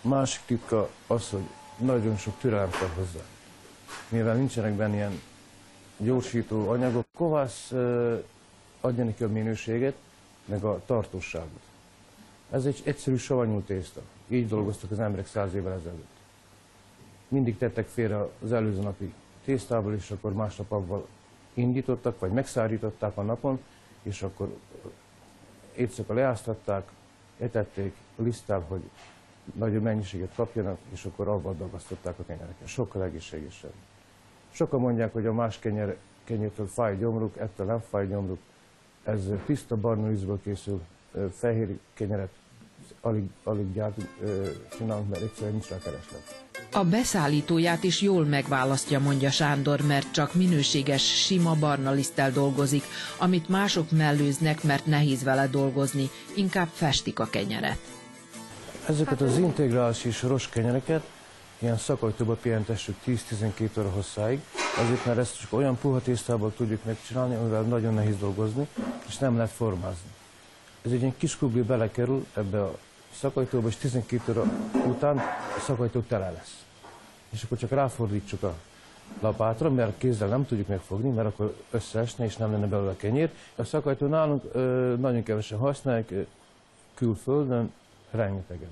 másik 0.00 0.40
titka 0.46 0.88
az, 1.06 1.28
hogy 1.28 1.44
nagyon 1.80 2.16
sok 2.16 2.38
türelem 2.38 2.70
kell 2.70 2.88
hozzá 2.96 3.20
mivel 4.10 4.34
nincsenek 4.34 4.72
benne 4.72 4.94
ilyen 4.94 5.20
gyorsító 5.96 6.68
anyagok, 6.68 7.06
kovász 7.14 7.70
adja 8.80 9.04
neki 9.04 9.24
a 9.24 9.28
minőséget, 9.28 9.94
meg 10.44 10.64
a 10.64 10.82
tartóságot. 10.86 11.62
Ez 12.50 12.64
egy 12.64 12.82
egyszerű 12.84 13.16
savanyú 13.16 13.60
tészta. 13.60 14.00
Így 14.28 14.48
dolgoztak 14.48 14.90
az 14.90 14.98
emberek 14.98 15.26
száz 15.26 15.54
évvel 15.54 15.72
ezelőtt. 15.72 16.18
Mindig 17.28 17.58
tettek 17.58 17.88
félre 17.88 18.28
az 18.42 18.52
előző 18.52 18.80
napi 18.80 19.14
tésztából, 19.44 19.94
és 19.94 20.10
akkor 20.10 20.32
másnap 20.32 20.72
avval 20.72 21.06
indítottak, 21.54 22.18
vagy 22.18 22.30
megszárították 22.30 23.16
a 23.16 23.22
napon, 23.22 23.60
és 24.02 24.22
akkor 24.22 24.56
éjszaka 25.76 26.14
leáztatták, 26.14 26.90
etették 27.38 27.94
liszttel, 28.16 28.64
hogy 28.68 28.82
nagyobb 29.54 29.82
mennyiséget 29.82 30.34
kapjanak, 30.34 30.78
és 30.92 31.04
akkor 31.04 31.28
avval 31.28 31.54
dagasztották 31.58 32.18
a 32.18 32.24
kenyereket. 32.26 32.68
Sokkal 32.68 33.02
egészségesebb. 33.04 33.72
Sokan 34.50 34.80
mondják, 34.80 35.12
hogy 35.12 35.26
a 35.26 35.32
más 35.32 35.58
kenyer, 35.58 35.96
kenyértől 36.24 36.66
fáj 36.66 36.96
gyomruk, 36.96 37.36
ettől 37.36 37.66
nem 37.66 37.82
fáj 37.90 38.06
gyomruk. 38.06 38.38
Ez 39.04 39.20
tiszta 39.46 39.76
barna 39.76 40.08
vízből 40.08 40.40
készül, 40.42 40.82
fehér 41.36 41.78
kenyeret 41.94 42.30
alig, 43.00 43.24
alig 43.44 43.72
gyárt, 43.72 44.00
csinálunk, 44.76 45.08
mert 45.08 45.22
egyszerűen 45.22 45.52
nincs 45.52 45.68
rá 45.68 45.78
kereslet. 45.78 46.44
A 46.72 46.84
beszállítóját 46.84 47.84
is 47.84 48.00
jól 48.00 48.24
megválasztja, 48.24 49.00
mondja 49.00 49.30
Sándor, 49.30 49.80
mert 49.80 50.12
csak 50.12 50.34
minőséges, 50.34 51.24
sima 51.24 51.54
barna 51.54 51.90
liszttel 51.90 52.30
dolgozik, 52.30 52.82
amit 53.18 53.48
mások 53.48 53.90
mellőznek, 53.90 54.62
mert 54.62 54.86
nehéz 54.86 55.22
vele 55.22 55.46
dolgozni, 55.46 56.08
inkább 56.36 56.68
festik 56.68 57.18
a 57.18 57.26
kenyeret. 57.30 57.99
Ezeket 58.90 59.20
az 59.20 59.38
integrális 59.38 60.04
és 60.04 60.48
kenyereket 60.50 61.02
ilyen 61.58 61.76
szakajtóba 61.76 62.34
pihentessük 62.34 62.96
10-12 63.06 63.78
óra 63.78 63.90
hosszáig, 63.90 64.40
azért 64.78 65.06
mert 65.06 65.18
ezt 65.18 65.40
csak 65.40 65.52
olyan 65.52 65.78
puha 65.78 66.00
tésztából 66.00 66.52
tudjuk 66.56 66.84
megcsinálni, 66.84 67.34
amivel 67.34 67.62
nagyon 67.62 67.94
nehéz 67.94 68.18
dolgozni, 68.18 68.68
és 69.08 69.18
nem 69.18 69.36
lehet 69.36 69.50
formázni. 69.50 70.10
Ez 70.84 70.92
egy 70.92 71.00
ilyen 71.00 71.16
kis 71.16 71.36
kubli 71.36 71.62
belekerül 71.62 72.26
ebbe 72.34 72.62
a 72.62 72.78
szakajtóba, 73.14 73.68
és 73.68 73.76
12 73.76 74.32
óra 74.32 74.44
után 74.86 75.16
a 75.56 75.60
szakajtó 75.66 76.00
tele 76.00 76.30
lesz. 76.30 76.64
És 77.30 77.42
akkor 77.42 77.58
csak 77.58 77.70
ráfordítsuk 77.70 78.42
a 78.42 78.54
lapátra, 79.20 79.70
mert 79.70 79.98
kézzel 79.98 80.28
nem 80.28 80.46
tudjuk 80.46 80.68
megfogni, 80.68 81.10
mert 81.10 81.28
akkor 81.28 81.56
összeesne, 81.70 82.24
és 82.24 82.36
nem 82.36 82.52
lenne 82.52 82.66
belőle 82.66 82.96
kenyér. 82.96 83.30
A 83.56 83.64
szakajtó 83.64 84.06
nálunk 84.06 84.42
ö, 84.52 84.94
nagyon 84.98 85.22
kevesen 85.22 85.58
használják, 85.58 86.12
külföldön 86.94 87.72
rengetegen. 88.10 88.70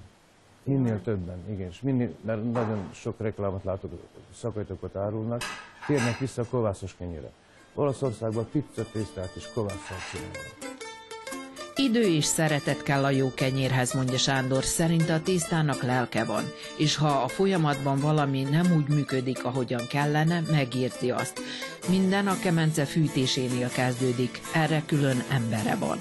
Minél 0.62 1.02
többen, 1.02 1.38
igen, 1.50 1.68
és 1.68 1.80
minél, 1.80 2.14
mert 2.20 2.52
nagyon 2.52 2.88
sok 2.92 3.14
reklámot 3.18 3.64
látok, 3.64 3.90
szakajtókat 4.34 4.96
árulnak, 4.96 5.42
térnek 5.86 6.18
vissza 6.18 6.42
a 6.42 6.46
kovászos 6.50 6.94
kenyére. 6.98 7.30
Olaszországban 7.74 8.48
pizza 8.52 8.84
tésztát 8.92 9.36
is 9.36 9.48
kovásszal 9.54 9.96
csinálnak. 10.12 10.76
Idő 11.80 12.02
és 12.02 12.24
szeretet 12.24 12.82
kell 12.82 13.04
a 13.04 13.10
jó 13.10 13.34
kenyérhez, 13.34 13.92
mondja 13.92 14.18
Sándor. 14.18 14.64
Szerinte 14.64 15.14
a 15.14 15.22
tésztának 15.22 15.82
lelke 15.82 16.24
van, 16.24 16.44
és 16.76 16.96
ha 16.96 17.08
a 17.08 17.28
folyamatban 17.28 17.98
valami 18.00 18.42
nem 18.42 18.72
úgy 18.76 18.88
működik, 18.88 19.44
ahogyan 19.44 19.86
kellene, 19.88 20.42
megérti 20.50 21.10
azt. 21.10 21.40
Minden 21.88 22.26
a 22.26 22.38
kemence 22.38 22.84
fűtésénél 22.84 23.68
kezdődik, 23.68 24.40
erre 24.54 24.82
külön 24.86 25.22
embere 25.30 25.76
van. 25.76 25.98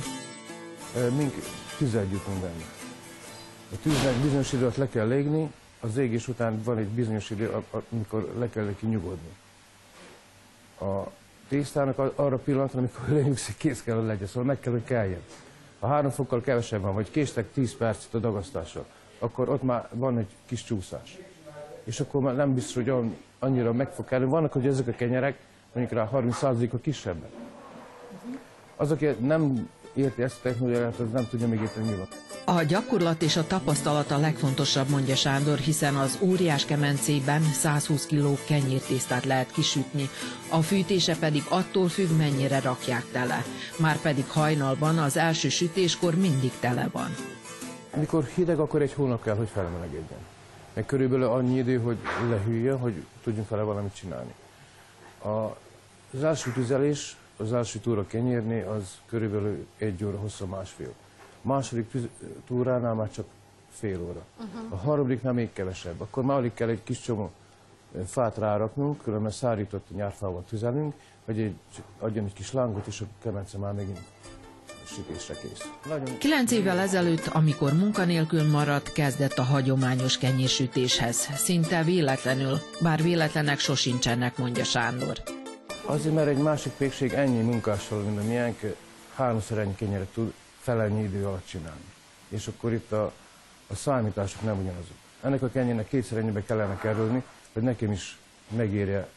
Mink 1.17 1.33
tüzet 1.77 2.09
gyújtunk 2.09 2.37
benne. 2.37 2.76
A 3.73 3.75
tűznek 3.81 4.13
bizonyos 4.13 4.53
időt 4.53 4.75
le 4.75 4.89
kell 4.89 5.07
légni, 5.07 5.51
az 5.79 5.97
égés 5.97 6.27
után 6.27 6.63
van 6.63 6.77
egy 6.77 6.87
bizonyos 6.87 7.29
idő, 7.29 7.63
amikor 7.91 8.33
le 8.37 8.49
kell 8.49 8.65
neki 8.65 8.85
nyugodni. 8.85 9.29
A 10.79 11.11
tésztának 11.47 11.97
arra 12.15 12.37
pillanatra, 12.37 12.79
amikor 12.79 13.09
lenyugszik, 13.09 13.57
kész 13.57 13.83
kell, 13.83 13.95
hogy 13.95 14.05
legyen, 14.05 14.27
szóval 14.27 14.43
meg 14.43 14.59
kell, 14.59 14.71
hogy 14.71 14.83
keljen. 14.83 15.21
Ha 15.79 15.87
három 15.87 16.11
fokkal 16.11 16.41
kevesebb 16.41 16.81
van, 16.81 16.93
vagy 16.93 17.11
késtek 17.11 17.51
10 17.51 17.75
percet 17.75 18.13
a 18.13 18.17
dagasztással, 18.17 18.85
akkor 19.19 19.49
ott 19.49 19.63
már 19.63 19.87
van 19.91 20.17
egy 20.17 20.35
kis 20.45 20.63
csúszás. 20.63 21.17
És 21.83 21.99
akkor 21.99 22.21
már 22.21 22.35
nem 22.35 22.53
biztos, 22.53 22.83
hogy 22.83 23.13
annyira 23.39 23.73
meg 23.73 23.91
fog 23.91 24.05
kelni. 24.05 24.25
Vannak, 24.25 24.53
hogy 24.53 24.67
ezek 24.67 24.87
a 24.87 24.91
kenyerek 24.91 25.37
mondjuk 25.73 25.99
rá 25.99 26.09
30%-a 26.13 26.77
kisebbek. 26.77 27.31
Az, 28.75 28.91
aki 28.91 29.05
nem 29.05 29.69
érti 29.93 30.23
ezt 30.23 30.37
a 30.37 30.41
technológiát, 30.41 30.99
az 30.99 31.11
nem 31.11 31.27
tudja 31.29 31.47
még 31.47 31.61
érteni, 31.61 31.89
mi 31.89 31.95
van. 31.95 32.07
A 32.49 32.63
gyakorlat 32.63 33.21
és 33.21 33.37
a 33.37 33.47
tapasztalat 33.47 34.11
a 34.11 34.17
legfontosabb, 34.17 34.89
mondja 34.89 35.15
Sándor, 35.15 35.57
hiszen 35.57 35.95
az 35.95 36.17
óriás 36.21 36.65
kemencében 36.65 37.41
120 37.41 38.05
kg 38.05 38.45
kenyértésztát 38.45 39.25
lehet 39.25 39.51
kisütni, 39.51 40.09
a 40.49 40.61
fűtése 40.61 41.17
pedig 41.19 41.43
attól 41.49 41.87
függ, 41.87 42.17
mennyire 42.17 42.59
rakják 42.59 43.05
tele. 43.11 43.43
Már 43.79 44.01
pedig 44.01 44.29
hajnalban 44.29 44.97
az 44.97 45.17
első 45.17 45.49
sütéskor 45.49 46.15
mindig 46.15 46.51
tele 46.59 46.89
van. 46.91 47.15
Amikor 47.91 48.23
hideg, 48.23 48.59
akkor 48.59 48.81
egy 48.81 48.93
hónap 48.93 49.23
kell, 49.23 49.35
hogy 49.35 49.49
felmelegedjen. 49.53 50.19
Meg 50.73 50.85
körülbelül 50.85 51.25
annyi 51.25 51.57
idő, 51.57 51.77
hogy 51.79 51.97
lehűljön, 52.29 52.77
hogy 52.77 52.93
tudjunk 53.23 53.49
vele 53.49 53.61
valamit 53.61 53.95
csinálni. 53.95 54.33
A, 55.23 55.57
az 56.13 56.23
első 56.23 56.51
tüzelés, 56.51 57.17
az 57.37 57.53
első 57.53 57.79
túra 57.79 58.07
kenyérni, 58.07 58.61
az 58.61 58.97
körülbelül 59.05 59.67
egy 59.77 60.03
óra 60.03 60.17
hossza 60.17 60.45
másfél 60.45 60.93
második 61.47 61.91
túránál 62.47 62.93
már 62.93 63.11
csak 63.11 63.25
fél 63.69 64.01
óra. 64.01 64.21
Uh-huh. 64.37 64.73
A 64.73 64.75
harmadiknál 64.75 65.33
még 65.33 65.53
kevesebb. 65.53 66.01
Akkor 66.01 66.23
már 66.23 66.37
alig 66.37 66.53
kell 66.53 66.69
egy 66.69 66.83
kis 66.83 67.01
csomó 67.01 67.31
fát 68.05 68.37
ráraknunk, 68.37 69.01
különben 69.01 69.31
szárított 69.31 69.95
nyárfával 69.95 70.43
tüzelünk, 70.49 70.93
vagy 71.25 71.39
egy, 71.39 71.55
adjon 71.99 72.25
egy 72.25 72.33
kis 72.33 72.51
lángot, 72.51 72.87
és 72.87 73.01
a 73.01 73.05
kemence 73.21 73.57
már 73.57 73.73
megint 73.73 73.99
sütésre 74.85 75.33
kész. 75.33 75.71
Nagyon... 75.87 76.17
Kilenc 76.17 76.51
évvel 76.51 76.79
ezelőtt, 76.79 77.27
amikor 77.27 77.73
munkanélkül 77.73 78.49
maradt, 78.49 78.93
kezdett 78.93 79.37
a 79.37 79.43
hagyományos 79.43 80.17
kenyérsütéshez. 80.17 81.15
Szinte 81.35 81.83
véletlenül, 81.83 82.59
bár 82.81 83.01
véletlenek 83.01 83.59
sosincsenek, 83.59 84.37
mondja 84.37 84.63
Sándor. 84.63 85.17
Azért, 85.85 86.15
mert 86.15 86.27
egy 86.27 86.37
másik 86.37 86.71
pékség 86.71 87.13
ennyi 87.13 87.41
munkással, 87.41 88.01
mint 88.01 88.19
a 88.19 88.23
miénk, 88.23 88.59
háromszor 89.15 89.57
ennyi 89.57 89.75
kenyeret 89.75 90.07
tud 90.07 90.33
felennyi 90.67 91.03
idő 91.03 91.25
alatt 91.25 91.45
csinálni. 91.45 91.85
És 92.27 92.47
akkor 92.47 92.73
itt 92.73 92.91
a, 92.91 93.11
a 93.67 93.75
számítások 93.75 94.41
nem 94.41 94.59
ugyanazok. 94.59 94.95
Ennek 95.21 95.41
a 95.41 95.49
kenyérnek 95.49 95.87
kétszer 95.87 96.17
ennyibe 96.17 96.43
kellene 96.43 96.77
kerülni, 96.77 97.23
hogy 97.53 97.63
nekem 97.63 97.91
is 97.91 98.17
megérje 98.55 99.07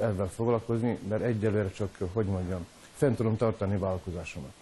ezzel 0.00 0.30
foglalkozni, 0.34 0.98
mert 1.08 1.22
egyelőre 1.22 1.70
csak, 1.70 1.96
hogy 2.12 2.26
mondjam, 2.26 2.66
fent 2.96 3.16
tudom 3.16 3.36
tartani 3.36 3.76
vállalkozásomat. 3.76 4.52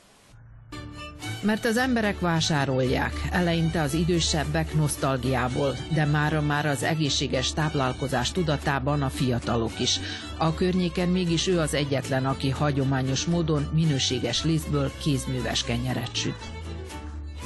Mert 1.43 1.65
az 1.65 1.77
emberek 1.77 2.21
vásárolják, 2.21 3.13
eleinte 3.31 3.81
az 3.81 3.95
idősebbek 3.95 4.75
nosztalgiából, 4.75 5.77
de 5.95 6.05
mára 6.05 6.41
már 6.41 6.67
az 6.67 6.83
egészséges 6.83 7.53
táplálkozás 7.53 8.33
tudatában 8.33 9.03
a 9.03 9.09
fiatalok 9.09 9.81
is. 9.81 10.01
A 10.39 10.55
környéken 10.55 11.09
mégis 11.09 11.47
ő 11.47 11.59
az 11.59 11.75
egyetlen, 11.75 12.27
aki 12.27 12.51
hagyományos 12.51 13.25
módon 13.25 13.69
minőséges 13.75 14.45
lisztből 14.45 14.91
kézműves 15.03 15.65
kenyeret 15.65 16.17
süt. 16.17 16.51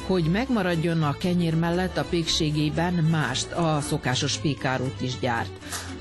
Hogy 0.07 0.25
megmaradjon 0.25 1.03
a 1.03 1.17
kenyér 1.19 1.55
mellett 1.55 1.97
a 1.97 2.05
pékségében 2.05 2.95
mást, 2.95 3.53
a 3.53 3.81
szokásos 3.81 4.37
pékárút 4.37 5.01
is 5.01 5.19
gyárt. 5.19 5.51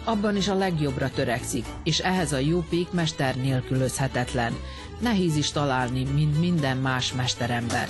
Abban 0.04 0.36
is 0.36 0.48
a 0.48 0.56
legjobbra 0.56 1.10
törekszik, 1.10 1.66
és 1.84 2.00
ehhez 2.00 2.34
a 2.34 2.38
jó 2.38 2.66
pékmester 2.70 3.36
nélkülözhetetlen. 3.36 4.54
Nehéz 5.00 5.36
is 5.36 5.52
találni, 5.52 6.04
mint 6.04 6.40
minden 6.40 6.78
más 6.78 7.14
mesterember. 7.14 7.88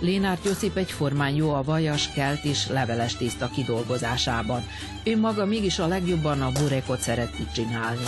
Lénárt 0.00 0.44
Josip 0.44 0.76
egyformán 0.76 1.34
jó 1.34 1.54
a 1.54 1.62
vajas, 1.62 2.12
kelt 2.12 2.44
és 2.44 2.68
leveles 2.68 3.16
tészta 3.16 3.48
kidolgozásában. 3.48 4.66
Ő 5.04 5.18
maga 5.18 5.44
mégis 5.44 5.78
a 5.78 5.86
legjobban 5.86 6.42
a 6.42 6.52
burekot 6.52 7.00
szereti 7.00 7.46
csinálni. 7.54 8.04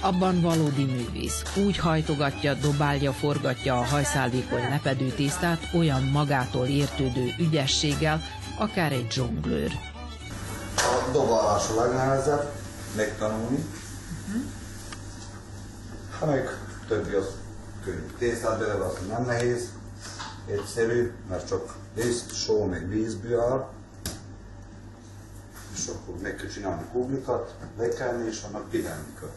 Abban 0.00 0.40
valódi 0.40 0.84
művész. 0.84 1.42
Úgy 1.66 1.76
hajtogatja, 1.76 2.54
dobálja, 2.54 3.12
forgatja 3.12 3.78
a 3.78 3.84
hajszáldékony 3.84 4.68
lepedő 4.68 5.08
tésztát 5.08 5.68
olyan 5.74 6.02
magától 6.02 6.66
értődő 6.66 7.34
ügyességgel, 7.38 8.22
akár 8.58 8.92
egy 8.92 9.10
zsonglőr. 9.12 9.72
A 10.76 11.10
dobálás 11.12 11.68
a 11.68 11.80
legnehezebb, 11.80 12.52
megtanulni. 12.96 13.64
Uh-huh. 14.26 14.42
Ha 16.18 16.26
meg 16.26 16.48
többi 16.88 17.14
az 17.14 17.41
könnyű. 17.84 18.06
Tésztát 18.18 18.58
bele 18.58 18.84
az 18.84 18.98
nem 19.08 19.24
nehéz, 19.24 19.68
egyszerű, 20.46 21.12
mert 21.28 21.48
csak 21.48 21.74
liszt, 21.94 22.34
só, 22.34 22.64
meg 22.64 22.88
vízből 22.88 23.40
áll. 23.40 23.68
És 25.74 25.86
akkor 25.86 26.14
meg 26.22 26.34
kell 26.34 26.48
csinálni 26.48 26.82
kuglikat, 26.92 27.54
lekelni, 27.78 28.28
és 28.28 28.42
annak 28.42 28.70
pihenni 28.70 29.14
kell. 29.20 29.30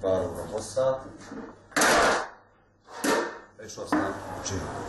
Pár 0.00 0.20
óra 0.20 0.46
hosszát, 0.50 1.04
és 3.66 3.76
aztán 3.76 4.14
csinálni. 4.44 4.84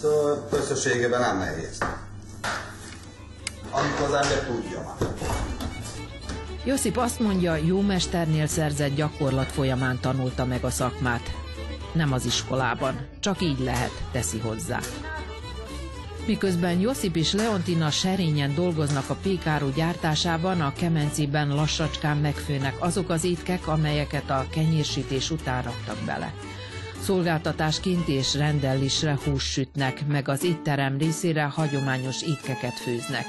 Szóval 0.00 0.48
összességében 0.50 1.20
nem 1.20 1.38
nehéz. 1.38 1.78
Amikor 3.70 4.06
az 4.06 4.12
ember 4.12 4.46
tudja 4.46 4.82
már. 4.82 5.53
Josip 6.66 6.96
azt 6.96 7.20
mondja, 7.20 7.56
jó 7.56 7.80
mesternél 7.80 8.46
szerzett 8.46 8.94
gyakorlat 8.94 9.52
folyamán 9.52 9.98
tanulta 10.00 10.44
meg 10.44 10.64
a 10.64 10.70
szakmát. 10.70 11.34
Nem 11.92 12.12
az 12.12 12.26
iskolában, 12.26 13.06
csak 13.20 13.42
így 13.42 13.58
lehet, 13.58 14.02
teszi 14.12 14.38
hozzá. 14.38 14.78
Miközben 16.26 16.80
Josip 16.80 17.16
és 17.16 17.32
Leontina 17.32 17.90
serényen 17.90 18.54
dolgoznak 18.54 19.10
a 19.10 19.16
pékáru 19.22 19.72
gyártásában, 19.72 20.60
a 20.60 20.72
kemencében 20.72 21.54
lassacskán 21.54 22.16
megfőnek 22.16 22.74
azok 22.78 23.08
az 23.10 23.24
étkek, 23.24 23.66
amelyeket 23.68 24.30
a 24.30 24.46
kenyérsítés 24.50 25.30
után 25.30 25.62
raktak 25.62 25.96
bele. 26.06 26.34
Szolgáltatásként 27.00 28.08
és 28.08 28.34
rendellésre 28.34 29.18
hús 29.24 29.42
sütnek, 29.42 30.06
meg 30.06 30.28
az 30.28 30.44
étterem 30.44 30.98
részére 30.98 31.42
hagyományos 31.42 32.22
étkeket 32.22 32.72
főznek. 32.72 33.26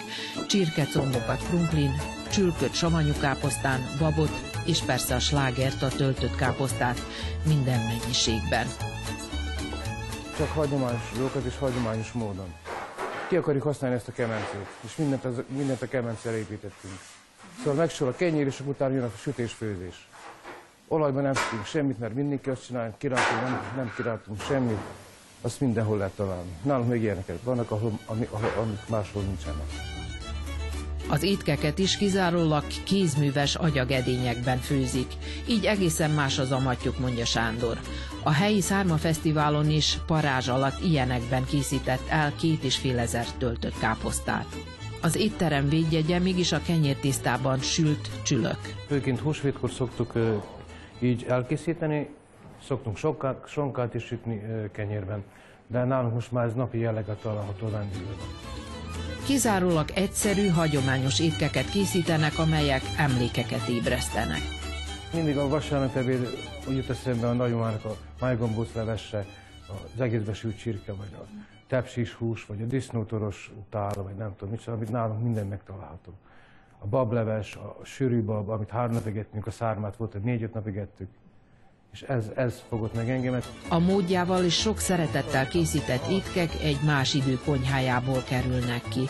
Csirkecombokat 0.48 1.48
krumplin, 1.48 1.92
csülköt 2.32 2.74
savanyú 2.74 3.14
káposztán, 3.22 3.80
babot, 4.00 4.32
és 4.66 4.82
persze 4.82 5.16
a 5.16 5.20
slágert, 5.20 5.82
a 5.82 5.88
töltött 5.88 6.36
káposztát 6.36 7.02
minden 7.48 7.80
mennyiségben. 7.80 8.68
Csak 10.38 10.50
hagyományos 10.50 11.12
dolgokat 11.14 11.46
és 11.46 11.58
hagyományos 11.58 12.12
módon. 12.12 12.54
Ki 13.30 13.36
akarjuk 13.36 13.64
használni 13.64 13.96
ezt 13.96 14.08
a 14.08 14.12
kemencét, 14.12 14.68
és 14.82 14.96
mindent, 14.96 15.26
az, 15.26 15.42
mindent 15.48 15.82
a 15.82 15.88
kemencére 15.88 16.38
építettünk. 16.38 17.00
Szóval 17.58 17.74
megsor 17.74 18.08
a 18.08 18.16
kenyér, 18.16 18.46
és 18.46 18.60
utána 18.60 18.94
jön 18.94 19.04
a 19.04 19.12
sütés-főzés. 19.18 20.08
Olajban 20.88 21.24
nem 21.24 21.34
sütünk 21.34 21.66
semmit, 21.66 22.00
mert 22.00 22.14
mindig 22.14 22.42
kell 22.42 22.54
azt 22.54 22.66
csinálni, 22.66 22.94
kirántunk, 22.98 23.42
nem, 23.42 23.62
nem 23.76 23.94
kirántunk 23.96 24.42
semmit, 24.42 24.80
azt 25.42 25.60
mindenhol 25.60 25.98
lehet 25.98 26.14
találni. 26.16 26.50
Nálunk 26.62 26.90
még 26.90 27.02
ilyeneket 27.02 27.42
vannak, 27.44 27.72
ahol, 27.72 28.00
ami, 28.06 28.28
ahol, 28.32 28.52
amik 28.62 28.80
máshol 28.90 29.24
nincsenek. 29.24 29.66
Az 31.10 31.24
étkeket 31.24 31.78
is 31.78 31.98
kizárólag 31.98 32.64
kézműves 32.84 33.56
agyagedényekben 33.56 34.58
főzik, 34.58 35.08
így 35.48 35.66
egészen 35.66 36.12
más 36.12 36.40
az 36.40 36.52
amatjuk, 36.52 37.00
mondja 37.00 37.26
Sándor. 37.26 37.80
A 38.24 38.32
helyi 38.32 38.62
Szárma 38.62 38.98
Fesztiválon 38.98 39.70
is 39.70 39.98
parázs 40.08 40.48
alatt 40.48 40.84
ilyenekben 40.84 41.46
készített 41.46 42.08
el 42.10 42.34
két 42.36 42.64
és 42.64 42.78
fél 42.78 43.00
ezer 43.00 43.26
töltött 43.38 43.80
káposztát. 43.80 44.56
Az 45.02 45.16
étterem 45.16 45.70
védjegye 45.70 46.20
mégis 46.20 46.52
a 46.52 46.62
kenyértisztában 46.66 47.60
sült 47.60 48.10
csülök. 48.24 48.60
Főként 48.88 49.20
húsvétkor 49.20 49.72
szoktuk 49.72 50.14
így 51.00 51.26
elkészíteni, 51.30 52.10
szoktunk 52.64 52.98
sonkát, 52.98 53.48
sonkát 53.48 53.94
is 53.94 54.04
sütni 54.04 54.42
kenyérben, 54.72 55.24
de 55.68 55.84
nálunk 55.84 56.14
most 56.14 56.32
már 56.32 56.46
ez 56.46 56.54
napi 56.54 56.78
jelleget 56.78 57.22
található 57.22 57.70
vendégőben. 57.70 58.28
Kizárólag 59.26 59.90
egyszerű, 59.96 60.48
hagyományos 60.48 61.20
étkeket 61.20 61.70
készítenek, 61.70 62.38
amelyek 62.38 62.82
emlékeket 62.98 63.68
ébresztenek. 63.68 64.42
Mindig 65.14 65.38
a 65.38 65.48
vasárnap 65.48 65.96
ebéd 65.96 66.28
úgy 66.68 66.76
jut 66.76 66.90
eszembe 66.90 67.28
a 67.28 67.34
nagyomának 67.34 67.86
a 67.86 67.96
májgombóc 68.20 68.74
levesse, 68.74 69.26
az 69.68 70.02
egészbe 70.02 70.34
sült 70.34 70.58
csirke, 70.58 70.94
vagy 70.94 71.14
a 71.14 71.26
tepsis 71.68 72.14
hús, 72.14 72.46
vagy 72.46 72.62
a 72.62 72.66
disznótoros 72.66 73.52
tál, 73.70 73.94
vagy 73.94 74.16
nem 74.16 74.36
tudom 74.38 74.54
mit, 74.54 74.68
amit 74.68 74.92
nálunk 74.92 75.24
minden 75.24 75.48
megtalálható. 75.48 76.14
A 76.80 76.88
bableves, 76.88 77.56
a 77.56 77.78
sűrűbab, 77.84 78.50
amit 78.50 78.70
három 78.70 78.92
napig 78.92 79.18
ettünk, 79.18 79.48
a 79.48 79.52
szármát 79.52 79.96
volt, 79.96 80.12
hogy 80.12 80.22
négy-öt 80.22 80.54
napig 80.54 80.78
ettük 80.78 81.10
és 81.96 82.02
ez, 82.02 82.32
ez 82.36 82.64
fogott 82.70 82.94
meg 82.94 83.10
engemet. 83.10 83.52
A 83.70 83.80
módjával 83.80 84.44
és 84.44 84.54
sok 84.54 84.80
szeretettel 84.80 85.48
készített 85.48 86.08
étkek 86.08 86.50
egy 86.64 86.80
más 86.86 87.14
idő 87.14 87.40
konyhájából 87.46 88.24
kerülnek 88.28 88.82
ki. 88.90 89.02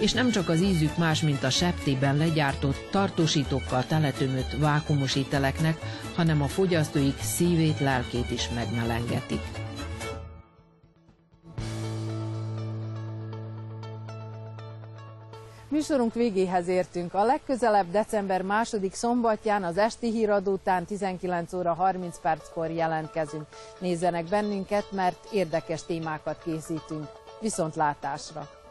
És 0.00 0.12
nem 0.12 0.30
csak 0.30 0.48
az 0.48 0.60
ízük 0.60 0.96
más, 0.96 1.22
mint 1.22 1.42
a 1.42 1.50
septében 1.50 2.16
legyártott, 2.16 2.88
tartósítókkal 2.90 3.84
teletömött 3.86 4.56
vákumos 4.58 5.16
ételeknek, 5.16 5.76
hanem 6.14 6.42
a 6.42 6.46
fogyasztóik 6.46 7.18
szívét, 7.18 7.80
lelkét 7.80 8.30
is 8.30 8.48
megmelengetik. 8.54 9.61
Műsorunk 15.82 16.14
végéhez 16.14 16.68
értünk. 16.68 17.14
A 17.14 17.24
legközelebb 17.24 17.90
december 17.90 18.42
második 18.42 18.94
szombatján 18.94 19.64
az 19.64 19.78
esti 19.78 20.10
híradó 20.10 20.52
után 20.52 20.84
19 20.84 21.52
óra 21.52 21.72
30 21.74 22.20
perckor 22.20 22.70
jelentkezünk. 22.70 23.46
Nézzenek 23.78 24.24
bennünket, 24.24 24.92
mert 24.92 25.32
érdekes 25.32 25.84
témákat 25.84 26.42
készítünk. 26.42 27.08
Viszontlátásra! 27.40 28.61